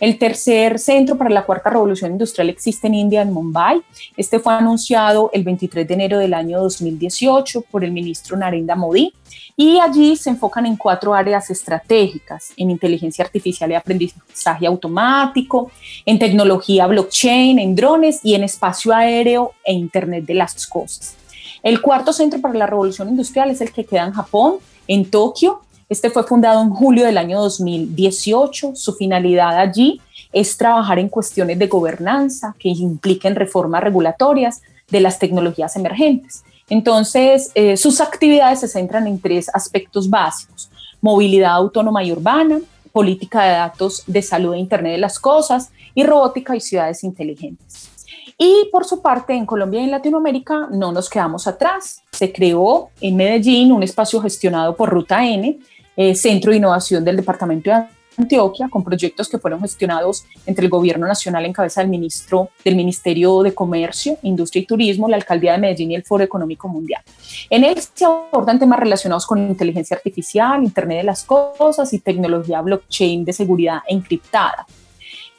El 0.00 0.18
tercer 0.18 0.78
centro 0.78 1.18
para 1.18 1.30
la 1.30 1.44
cuarta 1.44 1.70
revolución 1.70 2.12
industrial 2.12 2.48
existe 2.48 2.86
en 2.86 2.94
India, 2.94 3.22
en 3.22 3.32
Mumbai. 3.32 3.82
Este 4.16 4.38
fue 4.38 4.54
anunciado 4.54 5.30
el 5.32 5.42
23 5.42 5.86
de 5.86 5.94
enero 5.94 6.18
del 6.18 6.34
año 6.34 6.60
2018 6.60 7.62
por 7.70 7.84
el 7.84 7.92
ministro 7.92 8.36
Narendra 8.36 8.76
Modi 8.76 9.12
y 9.60 9.80
allí 9.80 10.14
se 10.14 10.30
enfocan 10.30 10.66
en 10.66 10.76
cuatro 10.76 11.12
áreas 11.12 11.50
estratégicas, 11.50 12.52
en 12.56 12.70
inteligencia 12.70 13.24
artificial 13.24 13.68
y 13.72 13.74
aprendizaje 13.74 14.64
automático, 14.68 15.72
en 16.06 16.16
tecnología 16.16 16.86
blockchain, 16.86 17.58
en 17.58 17.74
drones 17.74 18.20
y 18.22 18.36
en 18.36 18.44
espacio 18.44 18.94
aéreo 18.94 19.54
e 19.64 19.72
Internet 19.72 20.26
de 20.26 20.34
las 20.34 20.64
Cosas. 20.64 21.16
El 21.64 21.80
cuarto 21.82 22.12
centro 22.12 22.40
para 22.40 22.54
la 22.54 22.68
revolución 22.68 23.08
industrial 23.08 23.50
es 23.50 23.60
el 23.60 23.72
que 23.72 23.84
queda 23.84 24.06
en 24.06 24.12
Japón, 24.12 24.58
en 24.86 25.10
Tokio. 25.10 25.60
Este 25.88 26.08
fue 26.08 26.22
fundado 26.22 26.62
en 26.62 26.70
julio 26.70 27.04
del 27.04 27.18
año 27.18 27.40
2018. 27.40 28.76
Su 28.76 28.94
finalidad 28.94 29.58
allí 29.58 30.00
es 30.32 30.56
trabajar 30.56 31.00
en 31.00 31.08
cuestiones 31.08 31.58
de 31.58 31.66
gobernanza 31.66 32.54
que 32.60 32.68
impliquen 32.68 33.34
reformas 33.34 33.82
regulatorias 33.82 34.62
de 34.88 35.00
las 35.00 35.18
tecnologías 35.18 35.74
emergentes. 35.74 36.44
Entonces, 36.68 37.50
eh, 37.54 37.76
sus 37.76 38.00
actividades 38.00 38.60
se 38.60 38.68
centran 38.68 39.06
en 39.06 39.20
tres 39.20 39.48
aspectos 39.52 40.08
básicos. 40.08 40.70
Movilidad 41.00 41.52
autónoma 41.52 42.02
y 42.04 42.12
urbana, 42.12 42.60
política 42.92 43.42
de 43.44 43.52
datos 43.52 44.02
de 44.06 44.22
salud 44.22 44.54
e 44.54 44.58
Internet 44.58 44.92
de 44.92 44.98
las 44.98 45.18
Cosas 45.18 45.70
y 45.94 46.04
robótica 46.04 46.56
y 46.56 46.60
ciudades 46.60 47.04
inteligentes. 47.04 47.90
Y 48.36 48.68
por 48.70 48.84
su 48.84 49.02
parte, 49.02 49.34
en 49.34 49.46
Colombia 49.46 49.80
y 49.80 49.84
en 49.84 49.90
Latinoamérica 49.90 50.68
no 50.70 50.92
nos 50.92 51.10
quedamos 51.10 51.46
atrás. 51.46 52.02
Se 52.12 52.32
creó 52.32 52.90
en 53.00 53.16
Medellín 53.16 53.72
un 53.72 53.82
espacio 53.82 54.20
gestionado 54.20 54.76
por 54.76 54.90
Ruta 54.90 55.26
N, 55.26 55.58
eh, 55.96 56.14
Centro 56.14 56.52
de 56.52 56.58
Innovación 56.58 57.04
del 57.04 57.16
Departamento 57.16 57.70
de 57.70 57.76
Antioquia, 58.18 58.68
con 58.68 58.82
proyectos 58.82 59.28
que 59.28 59.38
fueron 59.38 59.60
gestionados 59.60 60.24
entre 60.44 60.64
el 60.64 60.70
Gobierno 60.70 61.06
Nacional 61.06 61.44
en 61.46 61.52
cabeza 61.52 61.80
del 61.80 61.90
ministro 61.90 62.50
del 62.64 62.76
Ministerio 62.76 63.42
de 63.42 63.54
Comercio, 63.54 64.18
Industria 64.22 64.62
y 64.62 64.66
Turismo, 64.66 65.08
la 65.08 65.16
Alcaldía 65.16 65.52
de 65.52 65.58
Medellín 65.58 65.92
y 65.92 65.94
el 65.94 66.02
Foro 66.02 66.24
Económico 66.24 66.68
Mundial. 66.68 67.02
En 67.48 67.64
él 67.64 67.76
se 67.78 68.04
abordan 68.04 68.58
temas 68.58 68.80
relacionados 68.80 69.26
con 69.26 69.38
inteligencia 69.38 69.96
artificial, 69.96 70.62
Internet 70.62 70.98
de 70.98 71.04
las 71.04 71.24
Cosas 71.24 71.92
y 71.92 72.00
tecnología 72.00 72.60
blockchain 72.60 73.24
de 73.24 73.32
seguridad 73.32 73.78
encriptada. 73.86 74.66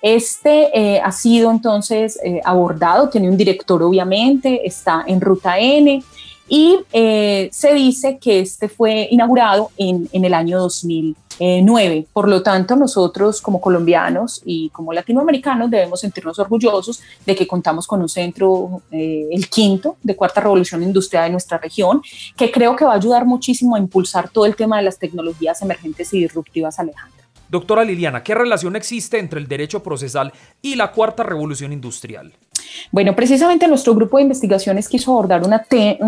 Este 0.02 0.70
eh, 0.74 1.02
ha 1.04 1.12
sido 1.12 1.52
entonces 1.52 2.18
eh, 2.24 2.40
abordado, 2.46 3.10
tiene 3.10 3.30
un 3.30 3.36
director 3.36 3.84
obviamente, 3.84 4.66
está 4.66 5.04
en 5.06 5.20
Ruta 5.20 5.60
N 5.60 6.02
y 6.48 6.78
eh, 6.94 7.50
se 7.52 7.74
dice 7.74 8.18
que 8.18 8.40
este 8.40 8.70
fue 8.70 9.10
inaugurado 9.12 9.72
en, 9.78 10.08
en 10.14 10.24
el 10.24 10.34
año 10.34 10.60
2000 10.60 11.18
9. 11.40 12.08
Por 12.12 12.28
lo 12.28 12.44
tanto, 12.44 12.76
nosotros 12.76 13.42
como 13.42 13.62
colombianos 13.62 14.42
y 14.46 14.70
como 14.70 14.94
latinoamericanos 14.94 15.70
debemos 15.70 16.02
sentirnos 16.02 16.38
orgullosos 16.40 17.02
de 17.26 17.36
que 17.36 17.48
contamos 17.48 17.88
con 17.88 18.02
un 18.02 18.10
centro, 18.10 18.82
eh, 18.92 19.28
el 19.32 19.50
quinto 19.50 19.98
de 20.04 20.16
cuarta 20.16 20.42
revolución 20.42 20.84
industrial 20.84 21.26
de 21.26 21.32
nuestra 21.32 21.58
región, 21.58 22.02
que 22.36 22.52
creo 22.52 22.76
que 22.76 22.86
va 22.86 22.94
a 22.94 22.98
ayudar 22.98 23.26
muchísimo 23.26 23.76
a 23.76 23.80
impulsar 23.80 24.30
todo 24.30 24.46
el 24.46 24.56
tema 24.56 24.78
de 24.78 24.84
las 24.84 25.00
tecnologías 25.00 25.62
emergentes 25.62 26.14
y 26.14 26.22
disruptivas, 26.22 26.80
Alejandra. 26.80 27.20
Doctora 27.50 27.84
Liliana, 27.84 28.22
¿qué 28.22 28.36
relación 28.36 28.76
existe 28.76 29.18
entre 29.18 29.40
el 29.40 29.48
derecho 29.48 29.82
procesal 29.82 30.32
y 30.62 30.76
la 30.76 30.92
cuarta 30.92 31.24
revolución 31.24 31.74
industrial? 31.74 32.32
Bueno, 32.92 33.16
precisamente 33.16 33.68
nuestro 33.68 33.96
grupo 33.96 34.18
de 34.18 34.24
investigaciones 34.24 34.88
quiso 34.88 35.12
abordar 35.12 35.44
una, 35.44 35.66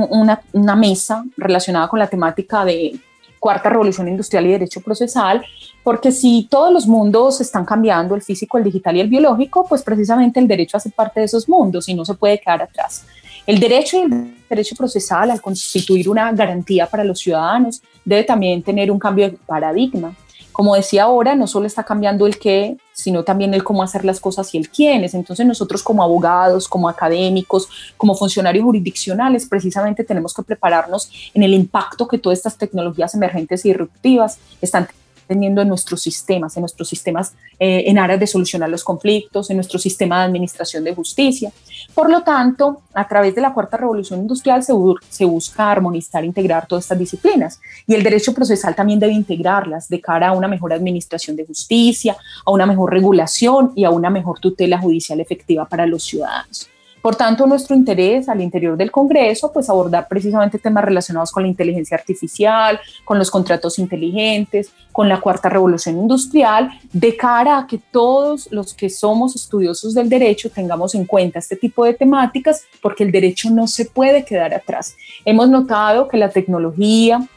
una, 0.09 0.41
una 0.53 0.75
mesa 0.75 1.23
relacionada 1.37 1.87
con 1.87 1.97
la 1.97 2.07
temática 2.07 2.63
de 2.63 2.99
cuarta 3.41 3.71
revolución 3.71 4.07
industrial 4.07 4.45
y 4.45 4.51
derecho 4.51 4.81
procesal, 4.81 5.43
porque 5.83 6.11
si 6.11 6.47
todos 6.47 6.71
los 6.71 6.85
mundos 6.85 7.41
están 7.41 7.65
cambiando, 7.65 8.13
el 8.13 8.21
físico, 8.21 8.59
el 8.59 8.63
digital 8.63 8.95
y 8.95 8.99
el 8.99 9.07
biológico, 9.07 9.65
pues 9.67 9.81
precisamente 9.81 10.39
el 10.39 10.47
derecho 10.47 10.77
hace 10.77 10.91
parte 10.91 11.21
de 11.21 11.25
esos 11.25 11.49
mundos 11.49 11.89
y 11.89 11.95
no 11.95 12.05
se 12.05 12.13
puede 12.13 12.39
quedar 12.39 12.61
atrás. 12.61 13.03
El 13.47 13.59
derecho 13.59 13.97
y 13.97 14.01
el 14.01 14.35
derecho 14.47 14.75
procesal, 14.75 15.31
al 15.31 15.41
constituir 15.41 16.07
una 16.07 16.31
garantía 16.31 16.85
para 16.85 17.03
los 17.03 17.19
ciudadanos, 17.19 17.81
debe 18.05 18.23
también 18.23 18.61
tener 18.61 18.91
un 18.91 18.99
cambio 18.99 19.31
de 19.31 19.37
paradigma. 19.47 20.13
Como 20.61 20.75
decía 20.75 21.05
ahora, 21.05 21.33
no 21.35 21.47
solo 21.47 21.65
está 21.65 21.83
cambiando 21.83 22.27
el 22.27 22.37
qué, 22.37 22.77
sino 22.93 23.23
también 23.23 23.51
el 23.55 23.63
cómo 23.63 23.81
hacer 23.81 24.05
las 24.05 24.19
cosas 24.19 24.53
y 24.53 24.59
el 24.59 24.69
quiénes. 24.69 25.15
Entonces 25.15 25.43
nosotros 25.43 25.81
como 25.81 26.03
abogados, 26.03 26.67
como 26.67 26.87
académicos, 26.87 27.67
como 27.97 28.13
funcionarios 28.13 28.63
jurisdiccionales, 28.63 29.47
precisamente 29.47 30.03
tenemos 30.03 30.35
que 30.35 30.43
prepararnos 30.43 31.31
en 31.33 31.41
el 31.41 31.55
impacto 31.55 32.07
que 32.07 32.19
todas 32.19 32.37
estas 32.37 32.59
tecnologías 32.59 33.15
emergentes 33.15 33.65
y 33.65 33.69
disruptivas 33.69 34.37
están 34.61 34.87
teniendo 35.31 35.61
en 35.61 35.69
nuestros 35.69 36.01
sistemas, 36.01 36.57
en 36.57 36.61
nuestros 36.61 36.89
sistemas 36.89 37.35
eh, 37.57 37.85
en 37.87 37.97
aras 37.97 38.19
de 38.19 38.27
solucionar 38.27 38.69
los 38.69 38.83
conflictos, 38.83 39.49
en 39.49 39.55
nuestro 39.55 39.79
sistema 39.79 40.19
de 40.19 40.25
administración 40.25 40.83
de 40.83 40.93
justicia. 40.93 41.53
Por 41.95 42.09
lo 42.09 42.21
tanto, 42.21 42.81
a 42.93 43.07
través 43.07 43.33
de 43.33 43.39
la 43.39 43.53
cuarta 43.53 43.77
revolución 43.77 44.19
industrial 44.19 44.61
se, 44.61 44.73
se 45.07 45.23
busca 45.23 45.71
armonizar, 45.71 46.25
integrar 46.25 46.67
todas 46.67 46.83
estas 46.83 46.99
disciplinas 46.99 47.61
y 47.87 47.93
el 47.93 48.03
derecho 48.03 48.33
procesal 48.33 48.75
también 48.75 48.99
debe 48.99 49.13
integrarlas 49.13 49.87
de 49.87 50.01
cara 50.01 50.27
a 50.27 50.33
una 50.33 50.49
mejor 50.49 50.73
administración 50.73 51.37
de 51.37 51.45
justicia, 51.45 52.17
a 52.45 52.51
una 52.51 52.65
mejor 52.65 52.91
regulación 52.91 53.71
y 53.73 53.85
a 53.85 53.89
una 53.89 54.09
mejor 54.09 54.41
tutela 54.41 54.79
judicial 54.79 55.21
efectiva 55.21 55.63
para 55.63 55.85
los 55.85 56.03
ciudadanos. 56.03 56.70
Por 57.01 57.15
tanto, 57.15 57.47
nuestro 57.47 57.75
interés 57.75 58.29
al 58.29 58.41
interior 58.41 58.77
del 58.77 58.91
Congreso, 58.91 59.51
pues 59.51 59.69
abordar 59.69 60.07
precisamente 60.07 60.59
temas 60.59 60.85
relacionados 60.85 61.31
con 61.31 61.43
la 61.43 61.49
inteligencia 61.49 61.97
artificial, 61.97 62.79
con 63.03 63.17
los 63.17 63.31
contratos 63.31 63.79
inteligentes, 63.79 64.71
con 64.91 65.09
la 65.09 65.19
cuarta 65.19 65.49
revolución 65.49 65.97
industrial, 65.97 66.69
de 66.93 67.17
cara 67.17 67.57
a 67.57 67.67
que 67.67 67.79
todos 67.79 68.51
los 68.51 68.73
que 68.73 68.89
somos 68.89 69.35
estudiosos 69.35 69.93
del 69.93 70.09
derecho 70.09 70.49
tengamos 70.49 70.93
en 70.93 71.05
cuenta 71.05 71.39
este 71.39 71.55
tipo 71.55 71.85
de 71.85 71.93
temáticas, 71.93 72.63
porque 72.81 73.03
el 73.03 73.11
derecho 73.11 73.49
no 73.49 73.67
se 73.67 73.85
puede 73.85 74.23
quedar 74.23 74.53
atrás. 74.53 74.95
Hemos 75.25 75.49
notado 75.49 76.07
que 76.07 76.17
la 76.17 76.29
tecnología, 76.29 77.27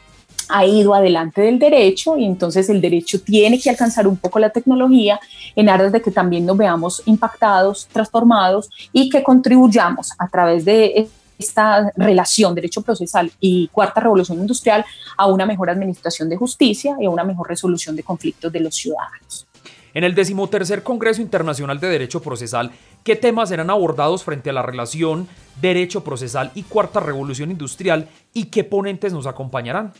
ha 0.49 0.65
ido 0.65 0.93
adelante 0.93 1.41
del 1.41 1.59
derecho 1.59 2.17
y 2.17 2.25
entonces 2.25 2.69
el 2.69 2.81
derecho 2.81 3.21
tiene 3.21 3.59
que 3.59 3.69
alcanzar 3.69 4.07
un 4.07 4.17
poco 4.17 4.39
la 4.39 4.49
tecnología 4.49 5.19
en 5.55 5.69
aras 5.69 5.91
de 5.91 6.01
que 6.01 6.11
también 6.11 6.45
nos 6.45 6.57
veamos 6.57 7.01
impactados, 7.05 7.87
transformados 7.91 8.69
y 8.91 9.09
que 9.09 9.23
contribuyamos 9.23 10.11
a 10.17 10.27
través 10.27 10.65
de 10.65 11.07
esta 11.37 11.91
relación 11.95 12.55
derecho 12.55 12.81
procesal 12.81 13.31
y 13.39 13.67
cuarta 13.67 14.01
revolución 14.01 14.39
industrial 14.39 14.85
a 15.17 15.27
una 15.27 15.45
mejor 15.45 15.69
administración 15.69 16.29
de 16.29 16.37
justicia 16.37 16.95
y 16.99 17.05
a 17.05 17.09
una 17.09 17.23
mejor 17.23 17.49
resolución 17.49 17.95
de 17.95 18.03
conflictos 18.03 18.51
de 18.51 18.59
los 18.59 18.75
ciudadanos. 18.75 19.47
En 19.93 20.03
el 20.03 20.13
decimotercer 20.13 20.83
Congreso 20.83 21.21
Internacional 21.21 21.79
de 21.79 21.87
Derecho 21.87 22.21
Procesal, 22.21 22.71
¿qué 23.03 23.15
temas 23.15 23.47
serán 23.47 23.69
abordados 23.69 24.25
frente 24.25 24.49
a 24.49 24.53
la 24.53 24.61
relación 24.61 25.27
derecho 25.61 26.03
procesal 26.03 26.51
y 26.53 26.63
cuarta 26.63 26.99
revolución 26.99 27.49
industrial 27.49 28.09
y 28.33 28.45
qué 28.45 28.65
ponentes 28.65 29.13
nos 29.13 29.25
acompañarán? 29.25 29.93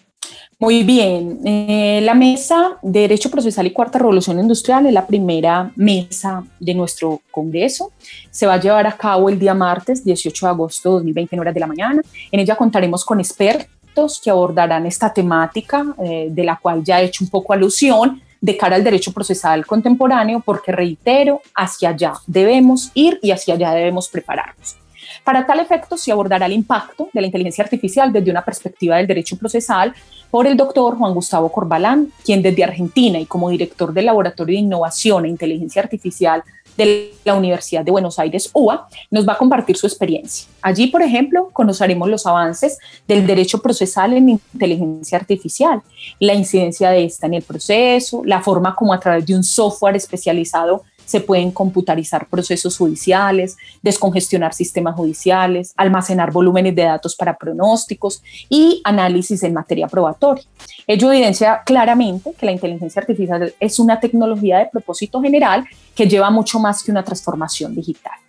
Muy 0.57 0.83
bien, 0.83 1.41
eh, 1.43 2.00
la 2.01 2.13
mesa 2.13 2.77
de 2.81 3.01
Derecho 3.01 3.29
Procesal 3.29 3.67
y 3.67 3.71
Cuarta 3.71 4.00
Revolución 4.00 4.39
Industrial 4.39 4.85
es 4.85 4.93
la 4.93 5.05
primera 5.05 5.69
mesa 5.75 6.45
de 6.62 6.74
nuestro 6.74 7.21
Congreso. 7.29 7.91
Se 8.31 8.47
va 8.47 8.53
a 8.53 8.59
llevar 8.59 8.88
a 8.88 8.93
cabo 8.93 9.29
el 9.29 9.38
día 9.38 9.53
martes 9.53 10.05
18 10.05 10.45
de 10.45 10.50
agosto 10.50 10.89
de 10.91 10.93
2020 10.93 11.35
en 11.35 11.39
horas 11.41 11.53
de 11.53 11.59
la 11.59 11.67
mañana. 11.67 12.01
En 12.31 12.39
ella 12.39 12.55
contaremos 12.55 13.03
con 13.03 13.19
expertos 13.19 14.21
que 14.24 14.29
abordarán 14.29 14.85
esta 14.85 15.13
temática 15.13 15.85
eh, 16.01 16.29
de 16.31 16.43
la 16.45 16.55
cual 16.55 16.85
ya 16.85 17.01
he 17.01 17.05
hecho 17.05 17.25
un 17.25 17.29
poco 17.29 17.51
alusión 17.51 18.21
de 18.39 18.55
cara 18.55 18.77
al 18.77 18.83
derecho 18.83 19.12
procesal 19.12 19.65
contemporáneo, 19.65 20.39
porque 20.39 20.71
reitero, 20.71 21.41
hacia 21.53 21.89
allá 21.89 22.13
debemos 22.27 22.91
ir 22.93 23.19
y 23.21 23.31
hacia 23.31 23.55
allá 23.55 23.74
debemos 23.74 24.07
prepararnos. 24.07 24.77
Para 25.25 25.48
tal 25.48 25.60
efecto, 25.60 25.98
se 25.98 26.12
abordará 26.12 26.46
el 26.46 26.53
impacto 26.53 27.10
de 27.12 27.20
la 27.20 27.25
inteligencia 27.25 27.63
artificial 27.63 28.13
desde 28.13 28.29
una 28.29 28.46
perspectiva 28.46 28.98
del 28.98 29.08
derecho 29.08 29.36
procesal 29.38 29.91
por 30.29 30.46
el 30.46 30.55
doctor 30.55 30.96
Juan 31.00 31.15
Gustavo 31.15 31.51
Corbalán, 31.51 32.12
quien 32.24 32.44
desde 32.44 32.63
Argentina 32.63 33.17
y 33.17 33.25
como 33.25 33.50
director 33.50 33.91
del 33.91 34.05
Laboratorio 34.05 34.55
de 34.55 34.62
Innovación 34.62 35.25
e 35.25 35.29
Inteligencia 35.29 35.82
Artificial 35.82 36.44
de 36.77 37.12
la 37.24 37.34
Universidad 37.34 37.84
de 37.84 37.89
Buenos 37.89 38.20
Aires, 38.20 38.51
UA, 38.53 38.88
nos 39.10 39.27
va 39.27 39.34
a 39.34 39.38
compartir 39.38 39.77
su 39.77 39.88
experiencia. 39.88 40.48
Allí, 40.62 40.88
por 40.88 41.01
ejemplo, 41.01 41.50
conoceremos 41.53 42.08
los 42.08 42.27
avances 42.27 42.77
del 43.08 43.25
derecho 43.25 43.63
procesal 43.63 44.13
en 44.13 44.29
inteligencia 44.29 45.17
artificial, 45.17 45.82
la 46.20 46.36
incidencia 46.36 46.91
de 46.91 47.03
esta 47.03 47.25
en 47.25 47.34
el 47.34 47.41
proceso, 47.41 48.22
la 48.25 48.44
forma 48.44 48.75
como 48.75 48.94
a 48.94 49.00
través 49.00 49.25
de 49.25 49.36
un 49.36 49.44
software 49.44 49.96
especializado 49.96 50.84
se 51.05 51.21
pueden 51.21 51.51
computarizar 51.51 52.27
procesos 52.27 52.77
judiciales, 52.77 53.57
descongestionar 53.81 54.53
sistemas 54.53 54.95
judiciales, 54.95 55.74
almacenar 55.77 56.31
volúmenes 56.31 56.75
de 56.75 56.83
datos 56.83 57.15
para 57.15 57.38
pronósticos 57.38 58.21
y 58.50 58.81
análisis 58.83 59.43
en 59.43 59.53
materia 59.53 59.88
probatoria. 59.88 60.43
Ello 60.88 61.12
evidencia 61.12 61.62
claramente 61.65 62.33
que 62.38 62.45
la 62.45 62.51
inteligencia 62.51 63.00
artificial 63.01 63.53
es 63.59 63.79
una 63.79 64.00
tecnología 64.00 64.59
de 64.59 64.67
propósito 64.67 65.21
general 65.21 65.65
que 65.95 66.07
lleva 66.07 66.29
mucho 66.29 66.59
más 66.59 66.83
que 66.83 66.91
una 66.91 67.03
transformación 67.03 67.74
digital. 67.74 68.25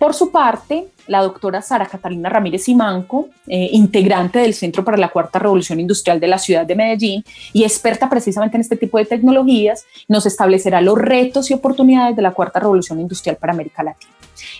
Por 0.00 0.14
su 0.14 0.30
parte, 0.30 0.86
la 1.08 1.20
doctora 1.20 1.60
Sara 1.60 1.84
Catalina 1.84 2.30
Ramírez 2.30 2.64
Simanco, 2.64 3.28
eh, 3.46 3.68
integrante 3.72 4.38
del 4.38 4.54
Centro 4.54 4.82
para 4.82 4.96
la 4.96 5.10
Cuarta 5.10 5.38
Revolución 5.38 5.78
Industrial 5.78 6.18
de 6.18 6.26
la 6.26 6.38
ciudad 6.38 6.64
de 6.64 6.74
Medellín 6.74 7.22
y 7.52 7.64
experta 7.64 8.08
precisamente 8.08 8.56
en 8.56 8.62
este 8.62 8.76
tipo 8.76 8.96
de 8.96 9.04
tecnologías, 9.04 9.84
nos 10.08 10.24
establecerá 10.24 10.80
los 10.80 10.96
retos 10.96 11.50
y 11.50 11.54
oportunidades 11.54 12.16
de 12.16 12.22
la 12.22 12.30
Cuarta 12.30 12.60
Revolución 12.60 12.98
Industrial 12.98 13.36
para 13.36 13.52
América 13.52 13.82
Latina. 13.82 14.10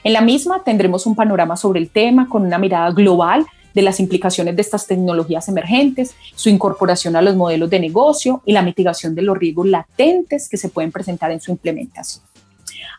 En 0.04 0.12
la 0.12 0.20
misma 0.20 0.62
tendremos 0.62 1.06
un 1.06 1.16
panorama 1.16 1.56
sobre 1.56 1.80
el 1.80 1.88
tema 1.88 2.28
con 2.28 2.44
una 2.44 2.58
mirada 2.58 2.90
global 2.90 3.46
de 3.72 3.80
las 3.80 3.98
implicaciones 3.98 4.54
de 4.54 4.60
estas 4.60 4.86
tecnologías 4.86 5.48
emergentes, 5.48 6.14
su 6.34 6.50
incorporación 6.50 7.16
a 7.16 7.22
los 7.22 7.34
modelos 7.34 7.70
de 7.70 7.80
negocio 7.80 8.42
y 8.44 8.52
la 8.52 8.60
mitigación 8.60 9.14
de 9.14 9.22
los 9.22 9.38
riesgos 9.38 9.68
latentes 9.68 10.50
que 10.50 10.58
se 10.58 10.68
pueden 10.68 10.92
presentar 10.92 11.30
en 11.30 11.40
su 11.40 11.50
implementación. 11.50 12.29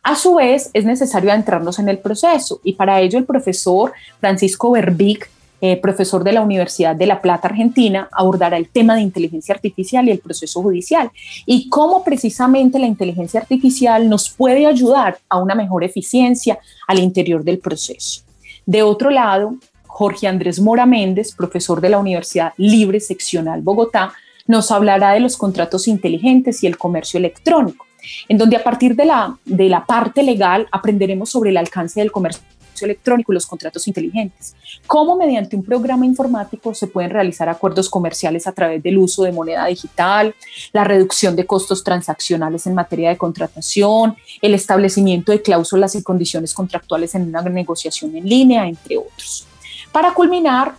A 0.04 0.16
su 0.16 0.36
vez, 0.36 0.70
es 0.74 0.86
necesario 0.86 1.32
adentrarnos 1.32 1.80
en 1.80 1.90
el 1.90 2.00
proceso 2.00 2.60
y 2.64 2.74
para 2.74 3.00
ello 3.02 3.20
el 3.20 3.26
profesor 3.26 3.94
Francisco 4.20 4.72
Berbic, 4.72 5.30
eh, 5.64 5.78
profesor 5.78 6.24
de 6.24 6.32
la 6.32 6.42
Universidad 6.42 6.96
de 6.96 7.06
La 7.06 7.22
Plata, 7.22 7.48
Argentina, 7.48 8.10
abordará 8.12 8.58
el 8.58 8.70
tema 8.70 8.96
de 8.96 9.02
inteligencia 9.02 9.54
artificial 9.54 10.08
y 10.08 10.12
el 10.12 10.18
proceso 10.18 10.64
judicial 10.64 11.12
y 11.46 11.70
cómo 11.70 12.04
precisamente 12.04 12.80
la 12.80 12.88
inteligencia 12.88 13.42
artificial 13.42 14.10
nos 14.10 14.32
puede 14.32 14.66
ayudar 14.66 15.20
a 15.30 15.38
una 15.38 15.54
mejor 15.54 15.84
eficiencia 15.84 16.58
al 16.88 16.98
interior 16.98 17.44
del 17.44 17.60
proceso. 17.60 18.24
De 18.66 18.82
otro 18.82 19.12
lado, 19.12 19.56
Jorge 19.86 20.28
Andrés 20.28 20.60
Mora 20.60 20.88
Méndez, 20.88 21.36
profesor 21.36 21.80
de 21.80 21.90
la 21.90 22.00
Universidad 22.00 22.54
Libre 22.58 23.00
Seccional 23.00 23.62
Bogotá, 23.62 24.14
nos 24.48 24.72
hablará 24.72 25.12
de 25.12 25.20
los 25.20 25.38
contratos 25.38 25.88
inteligentes 25.88 26.64
y 26.64 26.68
el 26.68 26.80
comercio 26.80 27.20
electrónico 27.20 27.86
en 28.28 28.38
donde 28.38 28.56
a 28.56 28.64
partir 28.64 28.96
de 28.96 29.06
la, 29.06 29.38
de 29.46 29.70
la 29.70 29.86
parte 29.86 30.24
legal 30.24 30.68
aprenderemos 30.72 31.30
sobre 31.30 31.50
el 31.50 31.58
alcance 31.58 32.00
del 32.00 32.12
comercio 32.12 32.44
electrónico 32.86 33.32
y 33.32 33.36
los 33.36 33.46
contratos 33.46 33.88
inteligentes. 33.88 34.56
Cómo 34.88 35.16
mediante 35.16 35.56
un 35.56 35.64
programa 35.64 36.06
informático 36.06 36.74
se 36.74 36.88
pueden 36.88 37.12
realizar 37.12 37.50
acuerdos 37.50 37.90
comerciales 37.90 38.48
a 38.48 38.52
través 38.52 38.82
del 38.82 38.98
uso 38.98 39.24
de 39.24 39.32
moneda 39.32 39.66
digital, 39.66 40.36
la 40.74 40.84
reducción 40.84 41.36
de 41.36 41.46
costos 41.46 41.84
transaccionales 41.84 42.66
en 42.68 42.74
materia 42.74 43.10
de 43.10 43.18
contratación, 43.18 44.16
el 44.42 44.54
establecimiento 44.54 45.32
de 45.32 45.42
cláusulas 45.42 45.96
y 45.96 46.04
condiciones 46.04 46.54
contractuales 46.54 47.16
en 47.16 47.24
una 47.24 47.42
negociación 47.42 48.16
en 48.16 48.28
línea, 48.28 48.68
entre 48.68 48.98
otros. 48.98 49.48
Para 49.92 50.14
culminar, 50.14 50.76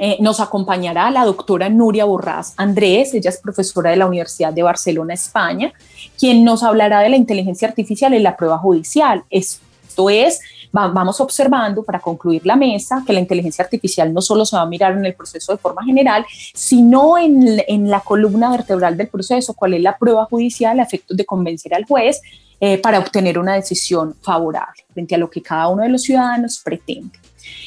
eh, 0.00 0.16
nos 0.20 0.38
acompañará 0.38 1.10
la 1.10 1.24
doctora 1.24 1.68
Nuria 1.68 2.04
Borrás 2.04 2.54
Andrés, 2.56 3.14
ella 3.14 3.30
es 3.30 3.38
profesora 3.38 3.90
de 3.90 3.96
la 3.96 4.06
Universidad 4.06 4.52
de 4.52 4.62
Barcelona, 4.62 5.14
España, 5.14 5.72
quien 6.16 6.44
nos 6.44 6.62
hablará 6.62 7.00
de 7.00 7.08
la 7.08 7.16
inteligencia 7.16 7.66
artificial 7.66 8.14
en 8.14 8.22
la 8.22 8.36
prueba 8.36 8.58
judicial. 8.58 9.24
Esto 9.28 10.08
es, 10.08 10.40
vamos 10.70 11.20
observando 11.20 11.82
para 11.82 11.98
concluir 11.98 12.46
la 12.46 12.54
mesa 12.54 13.02
que 13.04 13.12
la 13.12 13.18
inteligencia 13.18 13.64
artificial 13.64 14.14
no 14.14 14.20
solo 14.20 14.44
se 14.44 14.54
va 14.54 14.62
a 14.62 14.66
mirar 14.66 14.92
en 14.92 15.04
el 15.04 15.14
proceso 15.14 15.50
de 15.50 15.58
forma 15.58 15.84
general, 15.84 16.24
sino 16.54 17.18
en, 17.18 17.90
la 17.90 18.00
columna 18.00 18.50
vertebral 18.50 18.96
del 18.96 19.08
proceso, 19.08 19.54
cuál 19.54 19.74
es 19.74 19.82
la 19.82 19.98
prueba 19.98 20.26
judicial 20.26 20.78
a 20.78 20.84
efectos 20.84 21.16
de 21.16 21.24
convencer 21.24 21.74
al 21.74 21.84
juez 21.86 22.20
eh, 22.60 22.78
para 22.78 23.00
obtener 23.00 23.36
una 23.36 23.54
decisión 23.54 24.14
favorable 24.22 24.84
frente 24.92 25.16
a 25.16 25.18
lo 25.18 25.28
que 25.28 25.42
cada 25.42 25.68
uno 25.68 25.82
de 25.82 25.88
los 25.88 26.02
ciudadanos 26.02 26.60
pretende. 26.64 27.18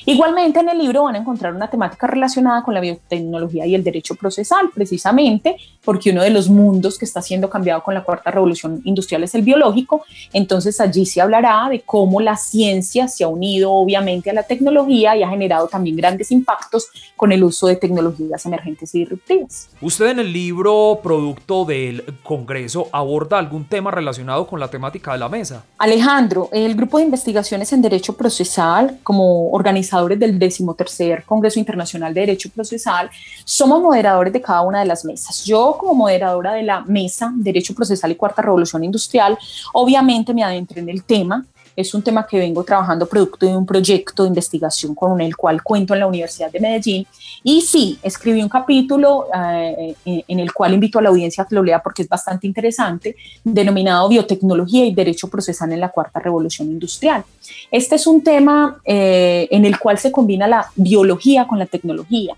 Igualmente 0.06 0.60
en 0.60 0.70
el 0.70 0.80
libro 0.80 1.04
van 1.04 1.16
a 1.16 1.20
encontrar 1.20 1.54
una 1.54 1.70
temática 1.70 2.08
relacionada 2.08 2.64
con 2.64 2.74
la 2.74 2.80
biotecnología 2.80 3.66
y 3.66 3.76
el 3.76 3.84
derecho 3.84 4.16
procesal, 4.16 4.70
precisamente 4.74 5.58
porque 5.84 6.12
uno 6.12 6.24
de 6.24 6.30
los 6.30 6.50
mundos 6.50 6.98
que 6.98 7.06
está 7.06 7.22
siendo 7.22 7.50
cambiado 7.50 7.84
con 7.84 7.94
la 7.94 8.04
cuarta 8.04 8.32
revolución 8.32 8.82
industrial 8.84 9.24
es 9.24 9.36
el 9.36 9.42
biológico. 9.42 10.04
Entonces 10.34 10.80
allí 10.80 11.06
se 11.06 11.22
hablará 11.22 11.68
de 11.70 11.82
cómo 11.82 12.20
la 12.20 12.36
ciencia 12.36 13.08
se 13.08 13.24
ha 13.24 13.28
unido 13.28 13.72
obviamente 13.72 14.30
a 14.30 14.34
la 14.34 14.44
tecnología 14.44 15.16
y 15.16 15.24
ha 15.24 15.30
generado 15.30 15.68
también 15.68 15.96
grandes 15.96 16.32
impactos 16.32 16.88
con 17.16 17.32
el 17.32 17.44
uso 17.44 17.68
de 17.68 17.76
tecnologías 17.76 18.46
emergentes 18.46 18.94
y 18.96 19.00
disruptivas. 19.00 19.70
Usted 19.82 20.08
en 20.08 20.20
el 20.20 20.34
libro 20.34 21.00
producto 21.04 21.66
del 21.66 22.04
Congreso 22.24 22.88
aborda 22.92 23.38
algún 23.38 23.66
tema 23.66 23.92
relacionado 23.92 24.48
con 24.48 24.60
la 24.60 24.70
temática 24.70 25.14
de 25.14 25.20
la 25.20 25.30
mesa. 25.30 25.64
Alejandro, 25.78 26.50
el 26.52 26.76
grupo 26.76 26.98
de 26.98 27.06
investigaciones 27.06 27.74
en 27.74 27.82
derecho 27.82 28.16
procesal 28.16 29.00
como 29.04 29.50
organizadores 29.72 30.20
del 30.20 30.38
decimotercer 30.38 31.24
Congreso 31.24 31.58
Internacional 31.58 32.14
de 32.14 32.22
Derecho 32.22 32.50
Procesal, 32.50 33.10
somos 33.46 33.82
moderadores 33.82 34.34
de 34.34 34.42
cada 34.42 34.62
una 34.64 34.82
de 34.82 34.86
las 34.86 35.06
mesas. 35.06 35.46
Yo, 35.46 35.78
como 35.80 35.94
moderadora 35.96 36.54
de 36.54 36.64
la 36.64 36.82
mesa 36.82 37.32
Derecho 37.34 37.74
Procesal 37.74 38.12
y 38.12 38.16
Cuarta 38.16 38.42
Revolución 38.42 38.84
Industrial, 38.84 39.38
obviamente 39.74 40.34
me 40.34 40.44
adentré 40.44 40.82
en 40.82 40.90
el 40.90 41.04
tema 41.04 41.46
es 41.76 41.94
un 41.94 42.02
tema 42.02 42.26
que 42.28 42.38
vengo 42.38 42.64
trabajando 42.64 43.06
producto 43.06 43.46
de 43.46 43.56
un 43.56 43.66
proyecto 43.66 44.24
de 44.24 44.30
investigación 44.30 44.94
con 44.94 45.20
el 45.22 45.36
cual 45.36 45.64
cuento 45.64 45.94
en 45.94 46.02
la 46.02 46.08
Universidad 46.08 46.52
de 46.52 46.60
Medellín. 46.60 47.08
Y 47.44 47.62
sí, 47.62 47.98
escribí 48.04 48.42
un 48.42 48.50
capítulo 48.50 49.28
eh, 49.34 49.96
eh, 50.06 50.24
en 50.28 50.40
el 50.40 50.54
cual 50.54 50.74
invito 50.74 51.00
a 51.00 51.02
la 51.02 51.10
audiencia 51.10 51.44
a 51.44 51.48
que 51.48 51.56
lo 51.56 51.64
lea 51.64 51.82
porque 51.82 52.04
es 52.04 52.10
bastante 52.10 52.46
interesante, 52.46 53.16
denominado 53.44 54.10
Biotecnología 54.10 54.86
y 54.86 54.94
Derecho 54.94 55.28
Procesal 55.28 55.72
en 55.72 55.80
la 55.80 55.90
Cuarta 55.90 56.20
Revolución 56.20 56.70
Industrial. 56.70 57.24
Este 57.70 57.96
es 57.96 58.08
un 58.08 58.24
tema 58.24 58.82
eh, 58.86 59.48
en 59.52 59.66
el 59.66 59.80
cual 59.80 59.98
se 59.98 60.12
combina 60.12 60.48
la 60.48 60.68
biología 60.76 61.48
con 61.48 61.60
la 61.60 61.66
tecnología. 61.66 62.36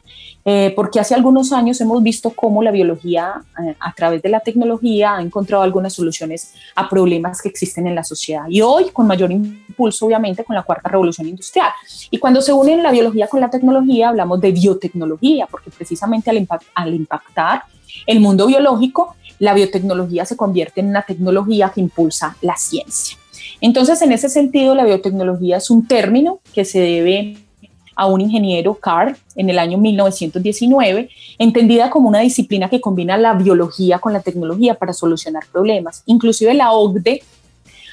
porque 0.75 0.99
hace 0.99 1.15
algunos 1.15 1.53
años 1.53 1.79
hemos 1.79 2.03
visto 2.03 2.31
cómo 2.31 2.61
la 2.61 2.71
biología 2.71 3.41
a 3.79 3.93
través 3.93 4.21
de 4.21 4.27
la 4.27 4.41
tecnología 4.41 5.15
ha 5.15 5.21
encontrado 5.21 5.63
algunas 5.63 5.93
soluciones 5.93 6.53
a 6.75 6.89
problemas 6.89 7.41
que 7.41 7.47
existen 7.47 7.87
en 7.87 7.95
la 7.95 8.03
sociedad. 8.03 8.43
Y 8.49 8.61
hoy, 8.61 8.89
con 8.91 9.07
mayor 9.07 9.31
impulso, 9.31 10.05
obviamente, 10.05 10.43
con 10.43 10.55
la 10.57 10.63
cuarta 10.63 10.89
revolución 10.89 11.29
industrial. 11.29 11.71
Y 12.11 12.17
cuando 12.17 12.41
se 12.41 12.51
unen 12.51 12.83
la 12.83 12.91
biología 12.91 13.27
con 13.27 13.39
la 13.39 13.49
tecnología, 13.49 14.09
hablamos 14.09 14.41
de 14.41 14.51
biotecnología, 14.51 15.47
porque 15.49 15.71
precisamente 15.71 16.29
al 16.29 16.93
impactar 16.93 17.63
el 18.05 18.19
mundo 18.19 18.47
biológico, 18.47 19.15
la 19.39 19.53
biotecnología 19.53 20.25
se 20.25 20.37
convierte 20.37 20.81
en 20.81 20.87
una 20.87 21.01
tecnología 21.01 21.71
que 21.73 21.81
impulsa 21.81 22.35
la 22.41 22.55
ciencia. 22.55 23.17
Entonces, 23.61 24.01
en 24.01 24.11
ese 24.11 24.29
sentido, 24.29 24.75
la 24.75 24.85
biotecnología 24.85 25.57
es 25.57 25.69
un 25.69 25.87
término 25.87 26.39
que 26.53 26.65
se 26.65 26.79
debe 26.79 27.37
a 27.95 28.07
un 28.07 28.21
ingeniero 28.21 28.75
Carr 28.75 29.15
en 29.35 29.49
el 29.49 29.59
año 29.59 29.77
1919, 29.77 31.09
entendida 31.37 31.89
como 31.89 32.09
una 32.09 32.19
disciplina 32.19 32.69
que 32.69 32.81
combina 32.81 33.17
la 33.17 33.33
biología 33.33 33.99
con 33.99 34.13
la 34.13 34.21
tecnología 34.21 34.75
para 34.75 34.93
solucionar 34.93 35.43
problemas. 35.51 36.03
Inclusive 36.05 36.53
la 36.53 36.71
OCDE 36.71 37.21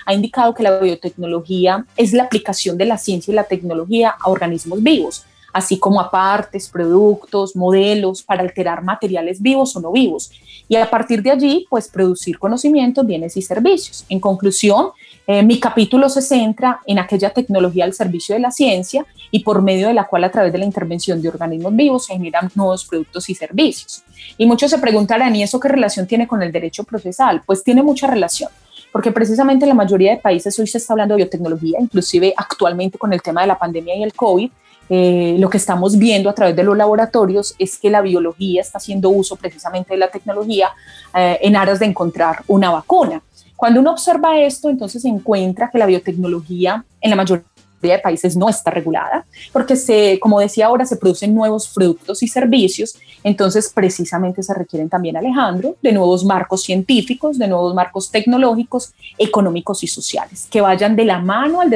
ha 0.06 0.14
indicado 0.14 0.54
que 0.54 0.62
la 0.62 0.78
biotecnología 0.78 1.84
es 1.96 2.12
la 2.12 2.24
aplicación 2.24 2.78
de 2.78 2.86
la 2.86 2.98
ciencia 2.98 3.32
y 3.32 3.34
la 3.34 3.44
tecnología 3.44 4.14
a 4.18 4.30
organismos 4.30 4.82
vivos, 4.82 5.24
así 5.52 5.78
como 5.78 6.00
a 6.00 6.10
partes, 6.10 6.68
productos, 6.68 7.56
modelos 7.56 8.22
para 8.22 8.42
alterar 8.42 8.82
materiales 8.82 9.40
vivos 9.40 9.74
o 9.76 9.80
no 9.80 9.92
vivos. 9.92 10.30
Y 10.68 10.76
a 10.76 10.88
partir 10.88 11.22
de 11.22 11.30
allí, 11.30 11.66
pues 11.68 11.88
producir 11.88 12.38
conocimientos, 12.38 13.04
bienes 13.06 13.36
y 13.36 13.42
servicios. 13.42 14.04
En 14.08 14.20
conclusión, 14.20 14.90
eh, 15.26 15.42
mi 15.42 15.58
capítulo 15.58 16.08
se 16.08 16.22
centra 16.22 16.80
en 16.86 16.98
aquella 16.98 17.30
tecnología 17.30 17.84
al 17.84 17.92
servicio 17.92 18.34
de 18.34 18.40
la 18.40 18.50
ciencia 18.50 19.04
y 19.30 19.40
por 19.40 19.62
medio 19.62 19.88
de 19.88 19.94
la 19.94 20.06
cual 20.06 20.24
a 20.24 20.30
través 20.30 20.52
de 20.52 20.58
la 20.58 20.64
intervención 20.64 21.20
de 21.20 21.28
organismos 21.28 21.74
vivos 21.74 22.06
se 22.06 22.14
generan 22.14 22.50
nuevos 22.54 22.84
productos 22.84 23.28
y 23.30 23.34
servicios. 23.34 24.02
Y 24.38 24.46
muchos 24.46 24.70
se 24.70 24.78
preguntarán, 24.78 25.34
¿y 25.34 25.42
eso 25.42 25.58
qué 25.58 25.68
relación 25.68 26.06
tiene 26.06 26.28
con 26.28 26.42
el 26.42 26.52
derecho 26.52 26.84
procesal? 26.84 27.42
Pues 27.44 27.64
tiene 27.64 27.82
mucha 27.82 28.06
relación 28.06 28.50
porque 28.92 29.12
precisamente 29.12 29.64
en 29.64 29.70
la 29.70 29.74
mayoría 29.74 30.12
de 30.12 30.16
países 30.16 30.58
hoy 30.58 30.66
se 30.66 30.78
está 30.78 30.94
hablando 30.94 31.14
de 31.14 31.18
biotecnología, 31.18 31.78
inclusive 31.80 32.34
actualmente 32.36 32.98
con 32.98 33.12
el 33.12 33.22
tema 33.22 33.42
de 33.42 33.46
la 33.46 33.58
pandemia 33.58 33.96
y 33.96 34.02
el 34.02 34.12
COVID, 34.12 34.50
eh, 34.92 35.37
lo 35.38 35.48
que 35.48 35.57
estamos 35.57 35.96
viendo 35.96 36.29
a 36.29 36.35
través 36.35 36.57
de 36.57 36.64
los 36.64 36.76
laboratorios 36.76 37.55
es 37.61 37.79
que 37.79 37.90
la 37.90 38.00
biología 38.00 38.61
está 38.61 38.79
haciendo 38.79 39.09
uso 39.09 39.37
precisamente 39.37 39.94
de 39.94 39.98
la 39.98 40.11
tecnología 40.11 40.70
eh, 41.14 41.38
en 41.42 41.55
aras 41.55 41.79
de 41.79 41.87
encontrar 41.87 42.42
una 42.48 42.72
vacuna. 42.72 43.22
Cuando 43.55 43.79
uno 43.79 43.92
observa 43.92 44.40
esto, 44.40 44.68
entonces 44.68 45.03
se 45.03 45.09
encuentra 45.09 45.70
que 45.70 45.79
la 45.79 45.87
biotecnología 45.87 46.85
en 47.00 47.11
la 47.11 47.16
mayoría 47.16 47.44
de 47.81 47.98
países 48.00 48.37
no 48.37 48.48
está 48.48 48.72
regulada, 48.72 49.24
porque 49.53 49.76
se, 49.76 50.18
como 50.18 50.40
decía 50.40 50.66
ahora, 50.66 50.85
se 50.85 50.96
producen 50.96 51.35
nuevos 51.35 51.68
productos 51.68 52.22
y 52.24 52.29
servicios, 52.29 52.96
entonces 53.22 53.70
precisamente 53.72 54.42
se 54.42 54.55
requieren 54.55 54.88
también, 54.88 55.16
Alejandro, 55.16 55.76
de 55.81 55.92
nuevos 55.92 56.24
marcos 56.24 56.64
científicos, 56.64 57.38
de 57.38 57.46
nuevos 57.46 57.74
marcos 57.74 58.11
tecnológicos, 58.11 58.92
económicos 59.16 59.85
y 59.85 59.87
sociales, 59.87 60.48
que 60.50 60.61
vayan 60.61 60.96
de 60.96 61.05
la 61.05 61.20
mano 61.20 61.61
al, 61.61 61.70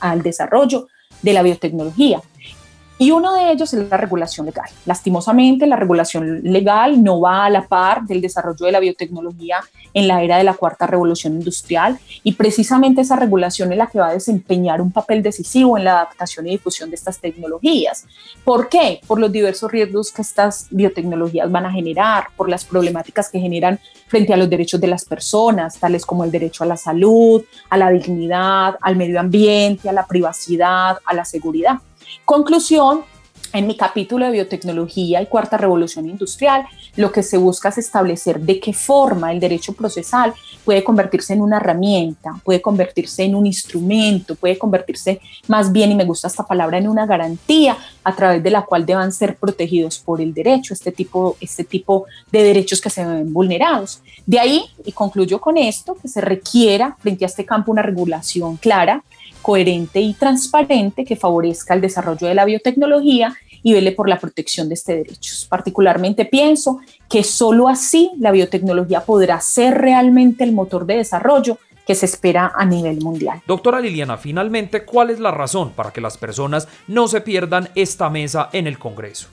al 0.00 0.22
desarrollo 0.22 0.86
de 1.20 1.32
la 1.32 1.42
biotecnología. 1.42 2.22
Y 3.00 3.12
uno 3.12 3.32
de 3.32 3.50
ellos 3.50 3.72
es 3.72 3.88
la 3.88 3.96
regulación 3.96 4.44
legal. 4.44 4.68
Lastimosamente, 4.84 5.66
la 5.66 5.76
regulación 5.76 6.42
legal 6.42 7.02
no 7.02 7.18
va 7.18 7.46
a 7.46 7.50
la 7.50 7.66
par 7.66 8.02
del 8.02 8.20
desarrollo 8.20 8.66
de 8.66 8.72
la 8.72 8.78
biotecnología 8.78 9.60
en 9.94 10.06
la 10.06 10.22
era 10.22 10.36
de 10.36 10.44
la 10.44 10.52
cuarta 10.52 10.86
revolución 10.86 11.32
industrial 11.32 11.98
y 12.22 12.32
precisamente 12.32 13.00
esa 13.00 13.16
regulación 13.16 13.72
es 13.72 13.78
la 13.78 13.86
que 13.86 14.00
va 14.00 14.08
a 14.08 14.12
desempeñar 14.12 14.82
un 14.82 14.92
papel 14.92 15.22
decisivo 15.22 15.78
en 15.78 15.84
la 15.84 15.92
adaptación 15.92 16.46
y 16.46 16.50
difusión 16.50 16.90
de 16.90 16.96
estas 16.96 17.18
tecnologías. 17.18 18.04
¿Por 18.44 18.68
qué? 18.68 19.00
Por 19.06 19.18
los 19.18 19.32
diversos 19.32 19.72
riesgos 19.72 20.12
que 20.12 20.20
estas 20.20 20.66
biotecnologías 20.70 21.50
van 21.50 21.64
a 21.64 21.72
generar, 21.72 22.26
por 22.36 22.50
las 22.50 22.66
problemáticas 22.66 23.30
que 23.30 23.40
generan 23.40 23.80
frente 24.08 24.34
a 24.34 24.36
los 24.36 24.50
derechos 24.50 24.78
de 24.78 24.88
las 24.88 25.06
personas, 25.06 25.78
tales 25.78 26.04
como 26.04 26.22
el 26.22 26.30
derecho 26.30 26.64
a 26.64 26.66
la 26.66 26.76
salud, 26.76 27.42
a 27.70 27.78
la 27.78 27.90
dignidad, 27.90 28.76
al 28.82 28.96
medio 28.96 29.18
ambiente, 29.18 29.88
a 29.88 29.94
la 29.94 30.06
privacidad, 30.06 30.98
a 31.06 31.14
la 31.14 31.24
seguridad. 31.24 31.78
Conclusión, 32.24 33.02
en 33.52 33.66
mi 33.66 33.76
capítulo 33.76 34.26
de 34.26 34.32
biotecnología 34.32 35.20
y 35.20 35.26
cuarta 35.26 35.56
revolución 35.56 36.08
industrial, 36.08 36.66
lo 36.96 37.10
que 37.10 37.22
se 37.22 37.36
busca 37.36 37.70
es 37.70 37.78
establecer 37.78 38.40
de 38.40 38.60
qué 38.60 38.72
forma 38.72 39.32
el 39.32 39.40
derecho 39.40 39.72
procesal 39.72 40.32
puede 40.64 40.84
convertirse 40.84 41.32
en 41.32 41.40
una 41.40 41.56
herramienta, 41.56 42.40
puede 42.44 42.62
convertirse 42.62 43.24
en 43.24 43.34
un 43.34 43.46
instrumento, 43.46 44.34
puede 44.36 44.58
convertirse 44.58 45.20
más 45.48 45.72
bien, 45.72 45.90
y 45.90 45.94
me 45.94 46.04
gusta 46.04 46.28
esta 46.28 46.46
palabra, 46.46 46.78
en 46.78 46.88
una 46.88 47.06
garantía 47.06 47.76
a 48.04 48.14
través 48.14 48.42
de 48.42 48.50
la 48.50 48.62
cual 48.62 48.86
deban 48.86 49.12
ser 49.12 49.36
protegidos 49.36 49.98
por 49.98 50.20
el 50.20 50.32
derecho, 50.32 50.74
este 50.74 50.92
tipo, 50.92 51.36
este 51.40 51.64
tipo 51.64 52.06
de 52.30 52.42
derechos 52.42 52.80
que 52.80 52.90
se 52.90 53.04
ven 53.04 53.32
vulnerados. 53.32 54.00
De 54.26 54.38
ahí, 54.38 54.64
y 54.84 54.92
concluyo 54.92 55.40
con 55.40 55.56
esto, 55.56 55.96
que 56.00 56.08
se 56.08 56.20
requiera 56.20 56.96
frente 57.00 57.24
a 57.24 57.28
este 57.28 57.44
campo 57.44 57.72
una 57.72 57.82
regulación 57.82 58.56
clara, 58.58 59.02
coherente 59.42 60.00
y 60.00 60.14
transparente 60.14 61.04
que 61.04 61.16
favorezca 61.16 61.74
el 61.74 61.80
desarrollo 61.80 62.26
de 62.26 62.34
la 62.34 62.44
biotecnología 62.44 63.36
y 63.62 63.72
vele 63.72 63.92
por 63.92 64.08
la 64.08 64.18
protección 64.18 64.68
de 64.68 64.74
este 64.74 64.96
derecho. 64.96 65.34
Particularmente 65.48 66.24
pienso 66.24 66.80
que 67.08 67.24
solo 67.24 67.68
así 67.68 68.10
la 68.18 68.32
biotecnología 68.32 69.02
podrá 69.04 69.40
ser 69.40 69.78
realmente 69.78 70.44
el 70.44 70.52
motor 70.52 70.86
de 70.86 70.96
desarrollo 70.96 71.58
que 71.86 71.94
se 71.94 72.06
espera 72.06 72.52
a 72.54 72.64
nivel 72.64 73.00
mundial. 73.00 73.42
Doctora 73.46 73.80
Liliana, 73.80 74.16
finalmente, 74.16 74.84
¿cuál 74.84 75.10
es 75.10 75.18
la 75.18 75.32
razón 75.32 75.70
para 75.70 75.92
que 75.92 76.00
las 76.00 76.16
personas 76.16 76.68
no 76.86 77.08
se 77.08 77.20
pierdan 77.20 77.68
esta 77.74 78.08
mesa 78.08 78.48
en 78.52 78.66
el 78.66 78.78
Congreso? 78.78 79.28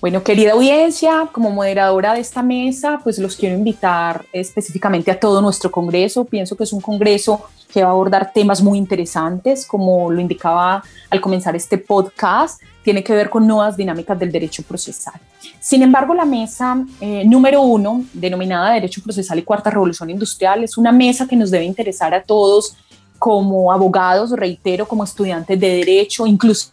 Bueno, 0.00 0.22
querida 0.22 0.52
audiencia, 0.52 1.28
como 1.32 1.50
moderadora 1.50 2.12
de 2.12 2.20
esta 2.20 2.42
mesa, 2.42 3.00
pues 3.02 3.18
los 3.18 3.36
quiero 3.36 3.56
invitar 3.56 4.26
específicamente 4.32 5.10
a 5.10 5.18
todo 5.18 5.40
nuestro 5.40 5.70
Congreso. 5.70 6.24
Pienso 6.24 6.56
que 6.56 6.64
es 6.64 6.72
un 6.72 6.80
Congreso 6.80 7.46
que 7.72 7.82
va 7.82 7.88
a 7.88 7.92
abordar 7.92 8.32
temas 8.32 8.62
muy 8.62 8.76
interesantes, 8.76 9.66
como 9.66 10.10
lo 10.10 10.20
indicaba 10.20 10.82
al 11.08 11.20
comenzar 11.20 11.56
este 11.56 11.78
podcast, 11.78 12.60
tiene 12.84 13.02
que 13.02 13.14
ver 13.14 13.30
con 13.30 13.46
nuevas 13.46 13.76
dinámicas 13.76 14.18
del 14.18 14.30
derecho 14.30 14.62
procesal. 14.62 15.14
Sin 15.60 15.82
embargo, 15.82 16.12
la 16.12 16.24
mesa 16.24 16.84
eh, 17.00 17.24
número 17.24 17.62
uno, 17.62 18.04
denominada 18.12 18.74
Derecho 18.74 19.02
Procesal 19.02 19.38
y 19.38 19.42
Cuarta 19.42 19.70
Revolución 19.70 20.10
Industrial, 20.10 20.62
es 20.64 20.76
una 20.76 20.92
mesa 20.92 21.26
que 21.26 21.36
nos 21.36 21.50
debe 21.50 21.64
interesar 21.64 22.12
a 22.12 22.22
todos 22.22 22.76
como 23.18 23.72
abogados, 23.72 24.32
reitero, 24.32 24.86
como 24.86 25.04
estudiantes 25.04 25.58
de 25.58 25.68
derecho, 25.76 26.26
incluso 26.26 26.70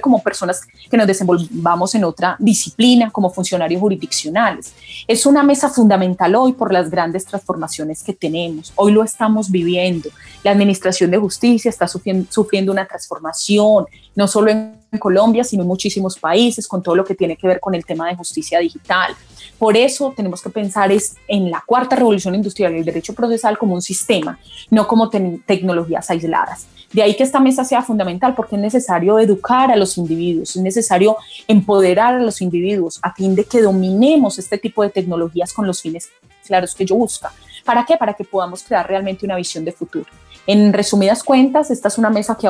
como 0.00 0.22
personas 0.22 0.62
que 0.90 0.96
nos 0.96 1.06
desenvolvamos 1.06 1.94
en 1.94 2.04
otra 2.04 2.36
disciplina, 2.38 3.10
como 3.10 3.30
funcionarios 3.30 3.80
jurisdiccionales. 3.80 4.74
Es 5.08 5.24
una 5.24 5.42
mesa 5.42 5.70
fundamental 5.70 6.34
hoy 6.34 6.52
por 6.52 6.72
las 6.72 6.90
grandes 6.90 7.24
transformaciones 7.24 8.02
que 8.02 8.12
tenemos. 8.12 8.72
Hoy 8.76 8.92
lo 8.92 9.02
estamos 9.02 9.50
viviendo. 9.50 10.10
La 10.44 10.50
Administración 10.50 11.10
de 11.10 11.18
Justicia 11.18 11.68
está 11.68 11.86
sufriendo, 11.88 12.72
una 12.72 12.86
transformación, 12.86 13.86
no 14.14 14.28
solo 14.28 14.50
en 14.50 14.74
Colombia, 14.98 15.44
sino 15.44 15.62
en 15.62 15.68
muchísimos 15.68 16.18
países, 16.18 16.68
con 16.68 16.82
todo 16.82 16.94
lo 16.94 17.04
que 17.04 17.14
tiene 17.14 17.36
que 17.36 17.46
ver 17.46 17.60
con 17.60 17.74
el 17.74 17.84
tema 17.84 18.08
de 18.08 18.16
justicia 18.16 18.58
digital. 18.58 19.14
Por 19.58 19.76
eso 19.76 20.12
tenemos 20.16 20.42
que 20.42 20.50
pensar 20.50 20.92
es 20.92 21.16
en 21.28 21.50
la 21.50 21.62
cuarta 21.64 21.96
revolución 21.96 22.34
industrial 22.34 22.74
el 22.74 22.84
derecho 22.84 23.14
procesal 23.14 23.56
como 23.56 23.74
un 23.74 23.82
sistema, 23.82 24.38
no 24.70 24.86
como 24.86 25.08
tecnologías 25.10 26.10
aisladas. 26.10 26.66
De 26.92 27.02
ahí 27.02 27.16
que 27.16 27.22
esta 27.22 27.38
mesa 27.38 27.64
sea 27.64 27.82
fundamental 27.82 28.34
porque 28.34 28.56
es 28.56 28.62
necesario 28.62 29.18
educar 29.18 29.70
a 29.70 29.76
los 29.76 29.96
individuos, 29.96 30.56
es 30.56 30.62
necesario 30.62 31.16
empoderar 31.46 32.14
a 32.14 32.20
los 32.20 32.40
individuos 32.40 32.98
a 33.02 33.14
fin 33.14 33.36
de 33.36 33.44
que 33.44 33.62
dominemos 33.62 34.38
este 34.38 34.58
tipo 34.58 34.82
de 34.82 34.90
tecnologías 34.90 35.52
con 35.52 35.66
los 35.66 35.80
fines 35.80 36.10
claros 36.44 36.74
que 36.74 36.84
yo 36.84 36.96
busca. 36.96 37.32
¿Para 37.64 37.84
qué? 37.84 37.96
Para 37.96 38.14
que 38.14 38.24
podamos 38.24 38.64
crear 38.64 38.88
realmente 38.88 39.24
una 39.24 39.36
visión 39.36 39.64
de 39.64 39.72
futuro. 39.72 40.06
En 40.46 40.72
resumidas 40.72 41.22
cuentas, 41.22 41.70
esta 41.70 41.88
es 41.88 41.98
una 41.98 42.10
mesa 42.10 42.36
que 42.36 42.48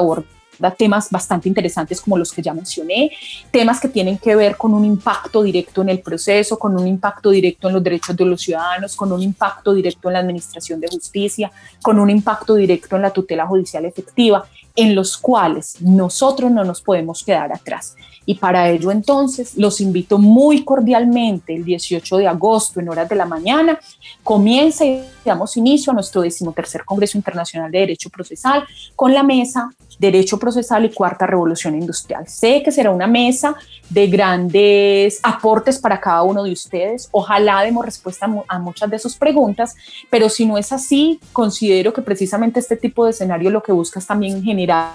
temas 0.76 1.08
bastante 1.10 1.48
interesantes 1.48 2.00
como 2.00 2.18
los 2.18 2.32
que 2.32 2.42
ya 2.42 2.52
mencioné, 2.52 3.12
temas 3.50 3.80
que 3.80 3.88
tienen 3.88 4.18
que 4.18 4.36
ver 4.36 4.56
con 4.56 4.74
un 4.74 4.84
impacto 4.84 5.42
directo 5.42 5.82
en 5.82 5.88
el 5.88 6.00
proceso, 6.00 6.58
con 6.58 6.78
un 6.78 6.86
impacto 6.86 7.30
directo 7.30 7.68
en 7.68 7.74
los 7.74 7.82
derechos 7.82 8.16
de 8.16 8.24
los 8.24 8.42
ciudadanos, 8.42 8.94
con 8.96 9.12
un 9.12 9.22
impacto 9.22 9.72
directo 9.72 10.08
en 10.08 10.14
la 10.14 10.18
administración 10.18 10.80
de 10.80 10.88
justicia, 10.88 11.50
con 11.80 11.98
un 11.98 12.10
impacto 12.10 12.54
directo 12.54 12.96
en 12.96 13.02
la 13.02 13.10
tutela 13.10 13.46
judicial 13.46 13.84
efectiva, 13.84 14.44
en 14.76 14.94
los 14.94 15.16
cuales 15.16 15.80
nosotros 15.80 16.50
no 16.50 16.64
nos 16.64 16.82
podemos 16.82 17.22
quedar 17.24 17.52
atrás. 17.52 17.96
Y 18.30 18.36
para 18.36 18.70
ello 18.70 18.92
entonces 18.92 19.56
los 19.56 19.80
invito 19.80 20.16
muy 20.16 20.64
cordialmente 20.64 21.52
el 21.52 21.64
18 21.64 22.18
de 22.18 22.28
agosto 22.28 22.78
en 22.78 22.88
horas 22.88 23.08
de 23.08 23.16
la 23.16 23.26
mañana. 23.26 23.76
Comienza 24.22 24.84
y 24.84 25.02
damos 25.24 25.56
inicio 25.56 25.90
a 25.90 25.94
nuestro 25.94 26.22
decimotercer 26.22 26.84
Congreso 26.84 27.18
Internacional 27.18 27.72
de 27.72 27.80
Derecho 27.80 28.08
Procesal 28.08 28.62
con 28.94 29.12
la 29.12 29.24
mesa 29.24 29.72
Derecho 29.98 30.38
Procesal 30.38 30.86
y 30.86 30.90
Cuarta 30.90 31.26
Revolución 31.26 31.74
Industrial. 31.74 32.26
Sé 32.26 32.62
que 32.62 32.72
será 32.72 32.90
una 32.90 33.06
mesa 33.06 33.54
de 33.90 34.06
grandes 34.06 35.20
aportes 35.22 35.78
para 35.78 36.00
cada 36.00 36.22
uno 36.22 36.42
de 36.42 36.52
ustedes. 36.52 37.08
Ojalá 37.10 37.60
demos 37.62 37.84
respuesta 37.84 38.26
a 38.48 38.58
muchas 38.58 38.88
de 38.88 38.98
sus 38.98 39.16
preguntas, 39.16 39.74
pero 40.08 40.30
si 40.30 40.46
no 40.46 40.56
es 40.56 40.72
así, 40.72 41.20
considero 41.32 41.92
que 41.92 42.00
precisamente 42.00 42.60
este 42.60 42.76
tipo 42.76 43.04
de 43.04 43.10
escenario 43.10 43.50
lo 43.50 43.62
que 43.62 43.72
busca 43.72 43.98
es 43.98 44.06
también 44.06 44.42
generar 44.42 44.94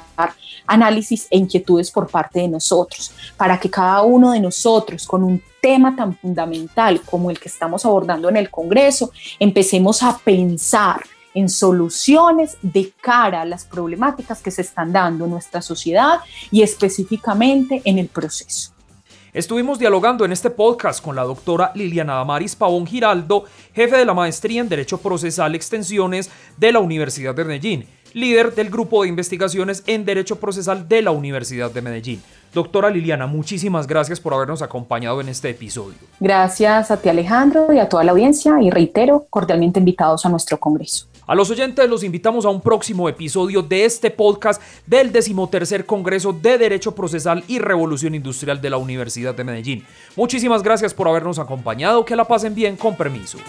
análisis 0.65 1.27
e 1.29 1.37
inquietudes 1.37 1.91
por 1.91 2.09
parte 2.09 2.39
de 2.39 2.47
nosotros, 2.47 3.11
para 3.37 3.59
que 3.59 3.69
cada 3.69 4.01
uno 4.01 4.31
de 4.31 4.39
nosotros 4.39 5.05
con 5.05 5.23
un 5.23 5.41
tema 5.61 5.95
tan 5.95 6.15
fundamental 6.17 7.01
como 7.01 7.31
el 7.31 7.39
que 7.39 7.49
estamos 7.49 7.85
abordando 7.85 8.29
en 8.29 8.37
el 8.37 8.49
Congreso, 8.49 9.11
empecemos 9.39 10.03
a 10.03 10.17
pensar 10.17 11.01
en 11.33 11.49
soluciones 11.49 12.57
de 12.61 12.91
cara 13.01 13.41
a 13.41 13.45
las 13.45 13.65
problemáticas 13.65 14.41
que 14.41 14.51
se 14.51 14.61
están 14.61 14.91
dando 14.91 15.25
en 15.25 15.31
nuestra 15.31 15.61
sociedad 15.61 16.19
y 16.49 16.61
específicamente 16.63 17.81
en 17.83 17.99
el 17.99 18.07
proceso. 18.07 18.71
Estuvimos 19.33 19.77
dialogando 19.77 20.23
en 20.23 20.31
este 20.31 20.49
podcast 20.49 21.03
con 21.03 21.13
la 21.13 21.23
doctora 21.23 21.73
Liliana 21.75 22.13
Damaris 22.13 22.55
Pavón 22.55 22.87
Giraldo, 22.87 23.43
jefe 23.73 23.97
de 23.97 24.05
la 24.05 24.13
maestría 24.13 24.61
en 24.61 24.69
Derecho 24.69 24.97
Procesal 24.99 25.55
Extensiones 25.55 26.31
de 26.55 26.71
la 26.71 26.79
Universidad 26.79 27.35
de 27.35 27.43
Medellín, 27.43 27.85
líder 28.15 28.55
del 28.55 28.69
grupo 28.69 29.03
de 29.03 29.09
investigaciones 29.09 29.83
en 29.87 30.05
Derecho 30.05 30.37
Procesal 30.37 30.87
de 30.87 31.01
la 31.01 31.11
Universidad 31.11 31.69
de 31.69 31.81
Medellín. 31.81 32.23
Doctora 32.53 32.89
Liliana, 32.89 33.27
muchísimas 33.27 33.87
gracias 33.87 34.21
por 34.21 34.33
habernos 34.33 34.61
acompañado 34.61 35.19
en 35.19 35.27
este 35.27 35.49
episodio. 35.49 35.97
Gracias 36.21 36.91
a 36.91 36.97
ti 37.01 37.09
Alejandro 37.09 37.73
y 37.73 37.79
a 37.79 37.89
toda 37.89 38.05
la 38.05 38.13
audiencia 38.13 38.55
y 38.61 38.69
reitero, 38.69 39.25
cordialmente 39.29 39.79
invitados 39.79 40.25
a 40.25 40.29
nuestro 40.29 40.57
Congreso. 40.57 41.07
A 41.27 41.35
los 41.35 41.49
oyentes 41.49 41.89
los 41.89 42.05
invitamos 42.05 42.45
a 42.45 42.49
un 42.49 42.61
próximo 42.61 43.09
episodio 43.09 43.61
de 43.61 43.83
este 43.83 44.09
podcast 44.11 44.61
del 44.85 45.11
decimotercer 45.11 45.85
Congreso 45.85 46.31
de 46.31 46.57
Derecho 46.57 46.95
Procesal 46.95 47.43
y 47.49 47.59
Revolución 47.59 48.15
Industrial 48.15 48.61
de 48.61 48.69
la 48.69 48.77
Universidad 48.77 49.35
de 49.35 49.43
Medellín. 49.43 49.85
Muchísimas 50.15 50.63
gracias 50.63 50.93
por 50.93 51.09
habernos 51.09 51.37
acompañado, 51.37 52.05
que 52.05 52.15
la 52.15 52.23
pasen 52.23 52.55
bien 52.55 52.77
con 52.77 52.95
permiso. 52.95 53.39